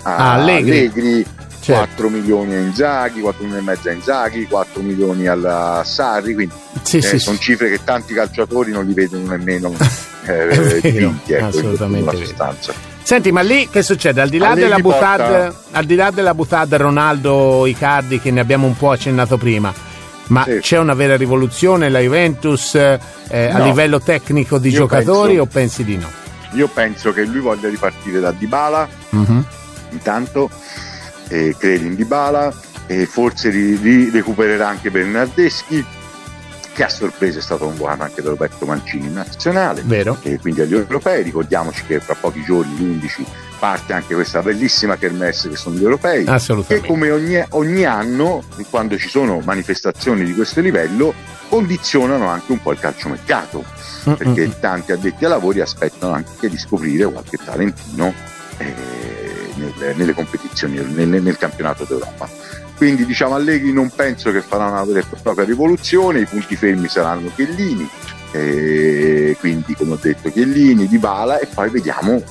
a 0.03 0.17
A 0.17 0.33
Allegri. 0.35 0.71
Allegri, 0.71 1.27
Certo. 1.61 1.81
4 1.95 2.09
milioni 2.11 2.55
a 2.55 2.59
Inzaghi, 2.59 3.21
4 3.21 3.43
milioni 3.45 3.63
e 3.63 3.67
mezzo 3.67 3.89
a 3.89 3.93
Inzaghi, 3.93 4.47
4 4.47 4.83
milioni 4.83 5.27
alla 5.27 5.83
Sarri, 5.85 6.35
quindi 6.35 6.53
Sì, 6.83 6.99
eh, 6.99 7.03
sì, 7.03 7.19
sono 7.19 7.37
sì. 7.37 7.43
cifre 7.43 7.71
che 7.71 7.81
tanti 7.85 8.13
calciatori 8.13 8.71
non 8.71 8.85
li 8.85 8.93
vedono 8.93 9.27
nemmeno 9.29 9.73
eh, 10.27 10.81
dipinti, 10.83 11.33
ecco, 11.33 11.41
in 11.43 11.45
assolutamente 11.45 12.11
vero. 12.11 12.25
sostanza. 12.27 12.75
Senti, 13.07 13.31
ma 13.33 13.43
lì 13.43 13.69
che 13.71 13.83
succede? 13.83 14.23
Al 14.23 14.31
di 14.31 14.39
là 14.39 14.55
della 14.55 14.79
butad, 14.79 15.55
al 15.73 15.85
di 15.85 15.95
là 15.95 16.11
della 16.11 16.33
butad 16.33 16.75
Ronaldo 16.75 17.67
Icardi 17.67 18.19
che 18.19 18.31
ne 18.31 18.41
abbiamo 18.41 18.67
un 18.67 18.75
po' 18.77 18.91
accennato 18.93 19.37
prima. 19.37 19.73
Ma 20.29 20.45
Sì. 20.45 20.59
c'è 20.61 20.79
una 20.79 20.95
vera 20.95 21.15
rivoluzione 21.17 21.91
la 21.91 21.99
Juventus 22.01 22.75
eh, 22.77 22.99
a 23.51 23.59
No. 23.59 23.65
livello 23.67 24.01
tecnico 24.01 24.57
di 24.57 24.71
Io 24.71 24.79
giocatori 24.79 25.29
penso- 25.37 25.43
o 25.43 25.47
pensi 25.47 25.85
di 25.85 25.97
no? 25.99 26.09
Io 26.53 26.67
penso 26.69 27.13
che 27.13 27.25
lui 27.25 27.41
voglia 27.41 27.69
ripartire 27.69 28.21
da 28.21 28.31
Dybala, 28.33 28.89
Mhm. 29.11 29.45
intanto 29.91 30.49
eh, 31.29 31.55
crede 31.59 31.85
in 31.85 31.95
Dybala 31.97 32.53
e 32.87 33.05
forse 33.07 33.51
ri- 33.51 33.77
ri- 33.77 34.11
recupererà 34.11 34.69
anche 34.69 34.91
Bernardeschi 34.91 35.85
che 36.75 36.85
a 36.85 36.89
sorpresa 36.89 37.39
è 37.39 37.43
stato 37.43 37.67
convocato 37.67 38.03
anche 38.03 38.21
da 38.21 38.31
Roberto 38.31 38.67
Mancini 38.67 39.07
in 39.07 39.15
nazionale 39.15 39.83
Vero? 39.85 40.19
e 40.23 40.39
quindi 40.39 40.61
agli 40.61 40.75
europei 40.75 41.23
ricordiamoci 41.23 41.85
che 41.87 42.01
fra 42.01 42.15
pochi 42.15 42.43
giorni 42.43 42.77
l'11 42.77 43.25
parte 43.59 43.93
anche 43.93 44.15
questa 44.15 44.43
bellissima 44.43 44.97
kermesse 44.97 45.49
che 45.49 45.57
sono 45.57 45.77
gli 45.77 45.83
europei 45.83 46.27
Assolutamente. 46.27 46.87
come 46.87 47.11
ogni, 47.11 47.43
ogni 47.51 47.85
anno 47.85 48.43
quando 48.69 48.99
ci 48.99 49.09
sono 49.09 49.41
manifestazioni 49.41 50.25
di 50.25 50.35
questo 50.35 50.61
livello 50.61 51.15
condizionano 51.49 52.27
anche 52.27 52.51
un 52.51 52.61
po' 52.61 52.73
il 52.73 52.81
calciomercato 52.81 53.65
perché 54.03 54.43
Mm-mm. 54.47 54.61
tanti 54.61 54.93
addetti 54.93 55.25
ai 55.25 55.31
lavori 55.31 55.61
aspettano 55.61 56.13
anche 56.13 56.49
di 56.49 56.59
scoprire 56.59 57.05
qualche 57.07 57.39
talentino 57.43 58.13
eh, 58.59 58.75
nelle, 59.55 59.95
nelle 59.95 60.15
competizioni, 60.15 60.77
nel, 60.77 61.23
nel 61.23 61.37
campionato 61.39 61.85
d'Europa. 61.85 62.29
Quindi 62.77 63.07
diciamo 63.07 63.35
Allegri 63.35 63.73
non 63.73 63.91
penso 63.95 64.33
che 64.33 64.41
farà 64.41 64.67
una 64.67 64.85
vera 64.85 65.01
e 65.01 65.05
propria 65.23 65.45
rivoluzione, 65.45 66.21
i 66.21 66.27
punti 66.27 66.57
fermi 66.57 66.89
saranno 66.89 67.31
Chiellini, 67.35 67.89
eh, 68.33 69.37
quindi 69.39 69.75
come 69.75 69.93
ho 69.93 69.99
detto 70.01 70.31
Chiellini, 70.31 70.89
Dybala 70.89 71.39
e 71.39 71.47
poi 71.47 71.71
vediamo 71.71 72.23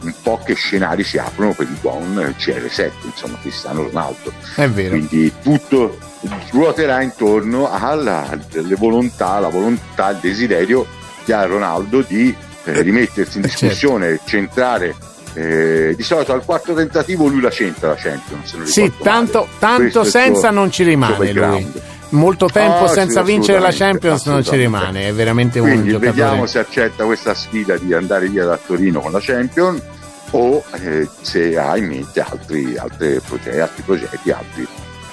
un 0.00 0.14
po' 0.22 0.40
che 0.44 0.54
scenari 0.54 1.02
si 1.02 1.18
aprono 1.18 1.52
per 1.52 1.66
il 1.68 1.76
buon 1.80 2.34
CR7, 2.38 2.90
insomma 3.04 3.36
Cristiano 3.40 3.82
Ronaldo. 3.82 4.32
È 4.54 4.68
vero. 4.68 4.90
Quindi 4.90 5.32
tutto 5.42 5.98
ruoterà 6.50 7.02
intorno 7.02 7.70
alla 7.70 8.28
alle 8.30 8.74
volontà, 8.76 9.40
la 9.40 9.48
volontà, 9.48 10.10
il 10.10 10.18
desiderio 10.20 10.86
ha 11.30 11.44
Ronaldo 11.44 12.00
di 12.02 12.34
eh, 12.64 12.80
rimettersi 12.82 13.38
in 13.38 13.44
Eh, 13.44 13.48
certo. 13.48 13.64
discussione, 13.66 14.20
centrare. 14.24 14.94
Eh, 15.34 15.94
di 15.96 16.02
solito 16.02 16.32
al 16.32 16.44
quarto 16.44 16.74
tentativo 16.74 17.26
lui 17.26 17.40
la 17.40 17.50
centra 17.50 17.88
la 17.88 17.94
Champions. 17.96 18.62
Sì, 18.62 18.92
tanto, 19.02 19.48
tanto 19.58 20.04
senza 20.04 20.48
suo- 20.48 20.50
non 20.50 20.70
ci 20.70 20.82
rimane 20.84 21.32
lui. 21.32 21.72
molto 22.10 22.46
tempo 22.46 22.86
sì, 22.86 22.94
senza 22.94 23.22
vincere 23.22 23.58
la 23.60 23.70
Champions 23.72 24.24
non 24.26 24.42
ci 24.42 24.56
rimane, 24.56 25.08
è 25.08 25.12
veramente 25.12 25.58
un 25.58 25.68
Quindi 25.68 25.90
giocatore. 25.90 26.10
vediamo 26.12 26.46
se 26.46 26.58
accetta 26.58 27.04
questa 27.04 27.34
sfida 27.34 27.76
di 27.76 27.92
andare 27.92 28.28
via 28.28 28.44
da 28.44 28.58
Torino 28.64 29.00
con 29.00 29.12
la 29.12 29.20
Champions 29.20 29.80
o 30.30 30.62
eh, 30.82 31.08
se 31.20 31.58
ha 31.58 31.76
in 31.76 31.86
mente 31.86 32.20
altri, 32.20 32.76
altri 32.76 33.20
progetti, 33.26 33.58
altri 33.60 33.82
progetti, 33.82 34.30
altri 34.30 34.66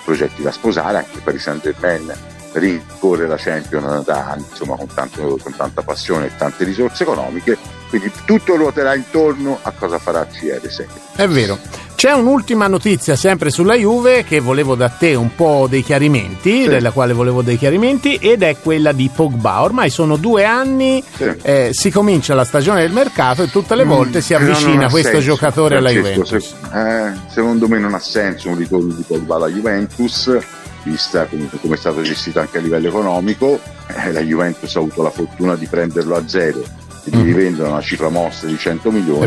progetti 0.04 0.42
da 0.42 0.52
sposare, 0.52 0.98
anche 0.98 1.20
per 1.24 1.36
i 1.36 1.40
Saint 1.40 1.62
Germain 1.62 2.14
rincorre 2.54 3.28
la 3.28 3.36
Champions 3.38 4.06
da 4.06 4.36
insomma, 4.38 4.76
con, 4.76 4.88
tanto- 4.94 5.38
con 5.42 5.54
tanta 5.56 5.82
passione 5.82 6.28
e 6.28 6.32
tante 6.38 6.64
risorse 6.64 7.04
economiche, 7.04 7.58
quindi 8.00 8.12
tutto 8.26 8.56
ruoterà 8.56 8.96
intorno 8.96 9.60
a 9.62 9.72
cosa 9.72 9.98
farà 10.00 10.26
CR6. 10.30 10.86
È 11.16 11.28
vero. 11.28 11.58
C'è 11.96 12.12
un'ultima 12.12 12.68
notizia 12.68 13.16
sempre 13.16 13.50
sulla 13.50 13.74
Juve 13.76 14.26
che 14.26 14.42
volevo 14.42 14.76
da 14.76 14.90
te 14.90 15.16
un 15.16 15.34
po' 15.34 15.66
dei 15.70 15.82
chiarimenti, 15.82 16.64
Sì. 16.64 16.68
della 16.68 16.92
quale 16.92 17.14
volevo 17.14 17.42
dei 17.42 17.58
chiarimenti, 17.58 18.16
ed 18.16 18.44
è 18.44 18.58
quella 18.62 18.92
di 18.92 19.10
Pogba. 19.14 19.62
Ormai 19.62 19.90
sono 19.90 20.18
due 20.18 20.44
anni, 20.44 21.02
Sì. 21.16 21.32
eh, 21.42 21.70
si 21.72 21.90
comincia 21.92 22.36
la 22.36 22.44
stagione 22.44 22.82
del 22.82 22.92
mercato 22.92 23.44
e 23.44 23.50
tutte 23.50 23.76
le 23.76 23.86
volte 23.86 24.20
si 24.22 24.34
Mm, 24.36 24.38
non 24.42 24.50
avvicina 24.52 24.86
ha 24.88 24.90
questo 24.90 25.12
senso, 25.12 25.26
giocatore 25.26 25.78
alla 25.78 25.90
Juventus. 25.90 26.36
se- 26.38 27.08
eh, 27.08 27.14
secondo 27.32 27.68
me 27.70 27.80
non 27.80 27.94
ha 27.94 28.00
senso 28.00 28.50
un 28.50 28.58
ritorno 28.58 28.94
di 28.94 29.04
Pogba 29.08 29.36
alla 29.36 29.48
Juventus, 29.48 30.38
vista 30.84 31.26
comunque 31.26 31.58
come 31.60 31.76
è 31.76 31.78
stato 31.78 32.02
gestito 32.02 32.42
anche 32.42 32.58
a 32.58 32.62
livello 32.62 32.90
economico. 32.90 33.58
Eh, 33.88 34.12
la 34.12 34.20
Juventus 34.20 34.76
ha 34.76 34.80
avuto 34.80 35.02
la 35.02 35.10
fortuna 35.12 35.56
di 35.56 35.66
prenderlo 35.66 36.16
a 36.18 36.28
zero 36.28 36.62
e 37.06 37.10
di 37.12 37.18
Mhm. 37.18 37.24
rivendere 37.24 37.70
una 37.70 37.82
cifra 37.82 38.10
mostra 38.10 38.48
di 38.50 38.58
100 38.58 38.92
milioni. 38.92 39.22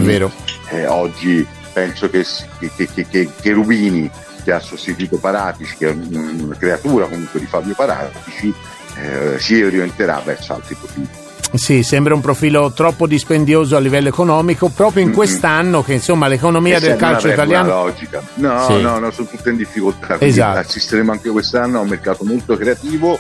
Eh, 0.71 0.87
oggi 0.87 1.47
penso 1.73 2.11
che, 2.11 2.25
che, 2.59 2.89
che- 2.93 3.07
che- 3.09 3.31
che 3.41 3.53
Rubini, 3.53 4.11
che 4.45 4.53
ha 4.53 4.61
sostituito 4.61 5.17
Paratici, 5.19 5.77
che 5.79 5.89
è 5.89 5.91
un- 5.93 6.41
una 6.45 6.57
creatura 6.57 7.07
comunque 7.07 7.39
di 7.41 7.47
Fabio 7.47 7.75
Paratici, 7.75 8.53
eh, 8.97 9.39
si 9.39 9.63
orienterà 9.63 10.21
verso 10.25 10.55
altri 10.55 10.75
profili. 10.75 11.09
Sì, 11.55 11.83
sembra 11.83 12.13
un 12.15 12.21
profilo 12.21 12.73
troppo 12.73 13.07
dispendioso 13.07 13.75
a 13.75 13.79
livello 13.81 14.09
economico, 14.09 14.69
proprio 14.69 15.03
in 15.03 15.13
quest'anno 15.15 15.83
che 15.83 15.95
insomma 15.95 16.27
l'economia 16.29 16.77
E 16.77 16.81
del 16.81 16.97
calcio 16.97 17.29
italiano... 17.29 17.69
logica. 17.85 18.21
No, 18.35 18.67
Sì. 18.67 18.83
no, 18.83 18.99
no, 18.99 19.11
sono 19.11 19.29
tutte 19.29 19.49
in 19.49 19.57
difficoltà. 19.57 20.17
Esatto. 20.21 20.59
Assisteremo 20.59 21.11
anche 21.13 21.31
quest'anno 21.31 21.79
a 21.79 21.81
un 21.81 21.89
mercato 21.89 22.23
molto 22.25 22.55
creativo. 22.59 23.19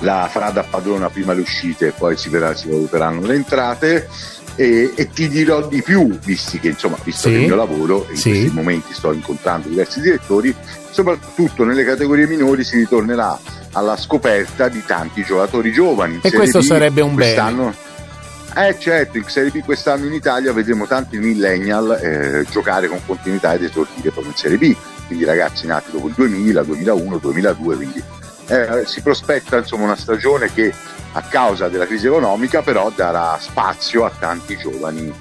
La 0.00 0.28
farà 0.30 0.50
da 0.50 0.62
padrona 0.62 1.08
prima 1.08 1.32
le 1.32 1.40
uscite 1.40 1.88
e 1.88 1.92
poi 1.92 2.16
si, 2.16 2.28
verrà- 2.28 2.54
si 2.54 2.68
valuteranno 2.68 3.26
le 3.26 3.34
entrate. 3.34 4.08
E, 4.58 4.92
e 4.94 5.10
ti 5.10 5.28
dirò 5.28 5.66
di 5.68 5.82
più, 5.82 6.18
visti 6.24 6.58
che 6.58 6.68
insomma, 6.68 6.96
visto 7.04 7.28
Sì. 7.28 7.34
che 7.34 7.40
il 7.40 7.46
mio 7.46 7.56
lavoro, 7.56 8.06
in 8.10 8.16
Sì. 8.16 8.30
questi 8.30 8.50
momenti 8.54 8.94
sto 8.94 9.12
incontrando 9.12 9.68
diversi 9.68 10.00
direttori, 10.00 10.54
soprattutto 10.90 11.64
nelle 11.64 11.84
categorie 11.84 12.26
minori 12.26 12.64
si 12.64 12.76
ritornerà 12.78 13.38
alla 13.72 13.98
scoperta 13.98 14.68
di 14.68 14.82
tanti 14.86 15.22
giocatori 15.24 15.72
giovani. 15.72 16.20
E 16.22 16.32
questo 16.32 16.60
B 16.60 16.62
sarebbe 16.62 17.02
un 17.02 17.14
bene. 17.14 17.74
eh 18.54 18.78
certo, 18.78 19.18
in 19.18 19.24
Serie 19.28 19.50
B 19.50 19.62
quest'anno 19.62 20.06
in 20.06 20.14
Italia 20.14 20.50
vedremo 20.54 20.86
tanti 20.86 21.18
millennial 21.18 21.98
eh, 22.02 22.46
giocare 22.50 22.88
con 22.88 23.00
continuità 23.04 23.52
ed 23.52 23.62
esordire 23.64 24.10
proprio 24.10 24.28
in 24.28 24.36
Serie 24.36 24.56
B, 24.56 24.74
quindi 25.06 25.24
ragazzi 25.26 25.66
nati 25.66 25.90
dopo 25.92 26.08
il 26.08 26.14
2000, 26.16 26.62
2001, 26.62 27.18
2002, 27.18 27.76
quindi 27.76 28.02
eh, 28.48 28.86
si 28.86 29.00
prospetta 29.02 29.58
insomma 29.58 29.84
una 29.84 29.96
stagione 29.96 30.52
che 30.52 30.72
a 31.12 31.22
causa 31.22 31.68
della 31.68 31.86
crisi 31.86 32.06
economica 32.06 32.62
però 32.62 32.90
darà 32.94 33.38
spazio 33.38 34.04
a 34.04 34.10
tanti 34.10 34.56
giovani 34.56 35.12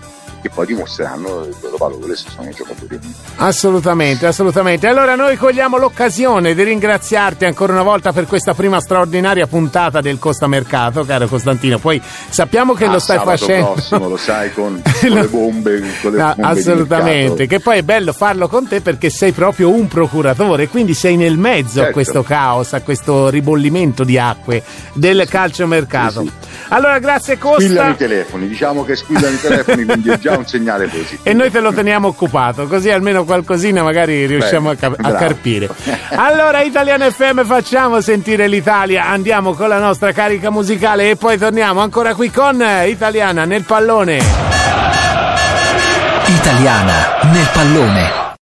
che 0.46 0.52
poi 0.54 0.68
dimostreranno 0.68 1.46
il 1.46 1.56
loro 1.60 1.78
valore 1.78 2.16
se 2.16 2.26
sono 2.30 2.50
giocatori 2.52 3.00
Assolutamente, 3.38 4.28
assolutamente. 4.28 4.86
Allora 4.88 5.16
noi 5.16 5.38
cogliamo 5.38 5.78
l'occasione 5.78 6.54
di 6.54 6.62
ringraziarti 6.64 7.46
ancora 7.46 7.74
una 7.74 7.82
volta 7.82 8.14
per 8.14 8.28
questa 8.28 8.54
prima 8.54 8.80
straordinaria 8.80 9.48
puntata 9.48 10.02
del 10.02 10.20
Costa 10.20 10.46
Mercato, 10.48 11.04
caro 11.04 11.28
Costantino. 11.28 11.80
Poi 11.80 12.00
sappiamo 12.30 12.74
che 12.74 12.86
Ah, 12.86 12.92
lo 12.92 13.00
stai 13.00 13.20
facendo. 13.24 13.72
prossimo, 13.74 14.08
lo 14.08 14.18
sai, 14.18 14.54
con, 14.54 14.82
con 15.02 15.10
No. 15.10 15.22
le 15.22 15.28
bombe, 15.28 15.82
con 16.02 16.12
le 16.12 16.18
No, 16.20 16.34
bombe 16.36 16.60
assolutamente, 16.60 17.48
che 17.48 17.60
poi 17.60 17.80
è 17.80 17.82
bello 17.84 18.14
farlo 18.14 18.48
con 18.48 18.68
te 18.68 18.82
perché 18.82 19.10
sei 19.10 19.32
proprio 19.32 19.70
un 19.72 19.88
procuratore, 19.88 20.68
quindi 20.68 20.94
sei 20.94 21.16
nel 21.16 21.38
mezzo 21.38 21.80
a 21.80 21.84
Certo. 21.86 21.92
questo 21.94 22.22
caos, 22.24 22.74
a 22.74 22.82
questo 22.82 23.30
ribollimento 23.30 24.04
di 24.04 24.18
acque 24.20 24.62
del 24.94 25.26
calciomercato. 25.28 26.22
Sì, 26.22 26.32
Allora, 26.70 27.00
grazie 27.00 27.36
Squillano 27.36 27.56
Costa. 27.56 27.90
i 27.90 27.96
telefoni, 27.98 28.48
diciamo 28.48 28.84
che 28.86 28.96
squillano 28.96 29.36
i 29.36 29.40
telefoni, 29.42 29.84
quindi 29.86 30.10
è 30.36 30.38
un 30.38 30.48
segnale 30.48 30.88
positivo. 30.88 31.22
E 31.24 31.34
noi 31.34 31.52
te 31.52 31.60
lo 31.60 31.74
teniamo 31.74 32.08
occupato, 32.08 32.68
così 32.68 32.90
almeno 32.90 33.24
qualcosina 33.24 33.84
magari 33.84 34.26
riusciamo 34.26 34.70
a, 34.70 34.76
cap- 34.76 34.98
a 35.02 35.14
carpire. 35.14 35.70
Allora, 36.16 36.62
Italiano 36.62 37.10
FM, 37.10 37.44
facciamo 37.44 38.00
sentire 38.02 38.48
l'Italia, 38.48 39.08
andiamo 39.08 39.54
con 39.54 39.68
la 39.68 39.80
nostra 39.80 40.12
carica 40.12 40.50
musicale 40.50 41.10
e 41.10 41.16
poi 41.16 41.38
torniamo 41.38 41.82
ancora 41.82 42.14
qui 42.16 42.32
con 42.32 42.64
Italiana 42.86 43.46
nel 43.46 43.64
pallone. 43.64 44.20
Italiana 46.28 46.94
nel 47.24 47.50
pallone. 47.52 48.25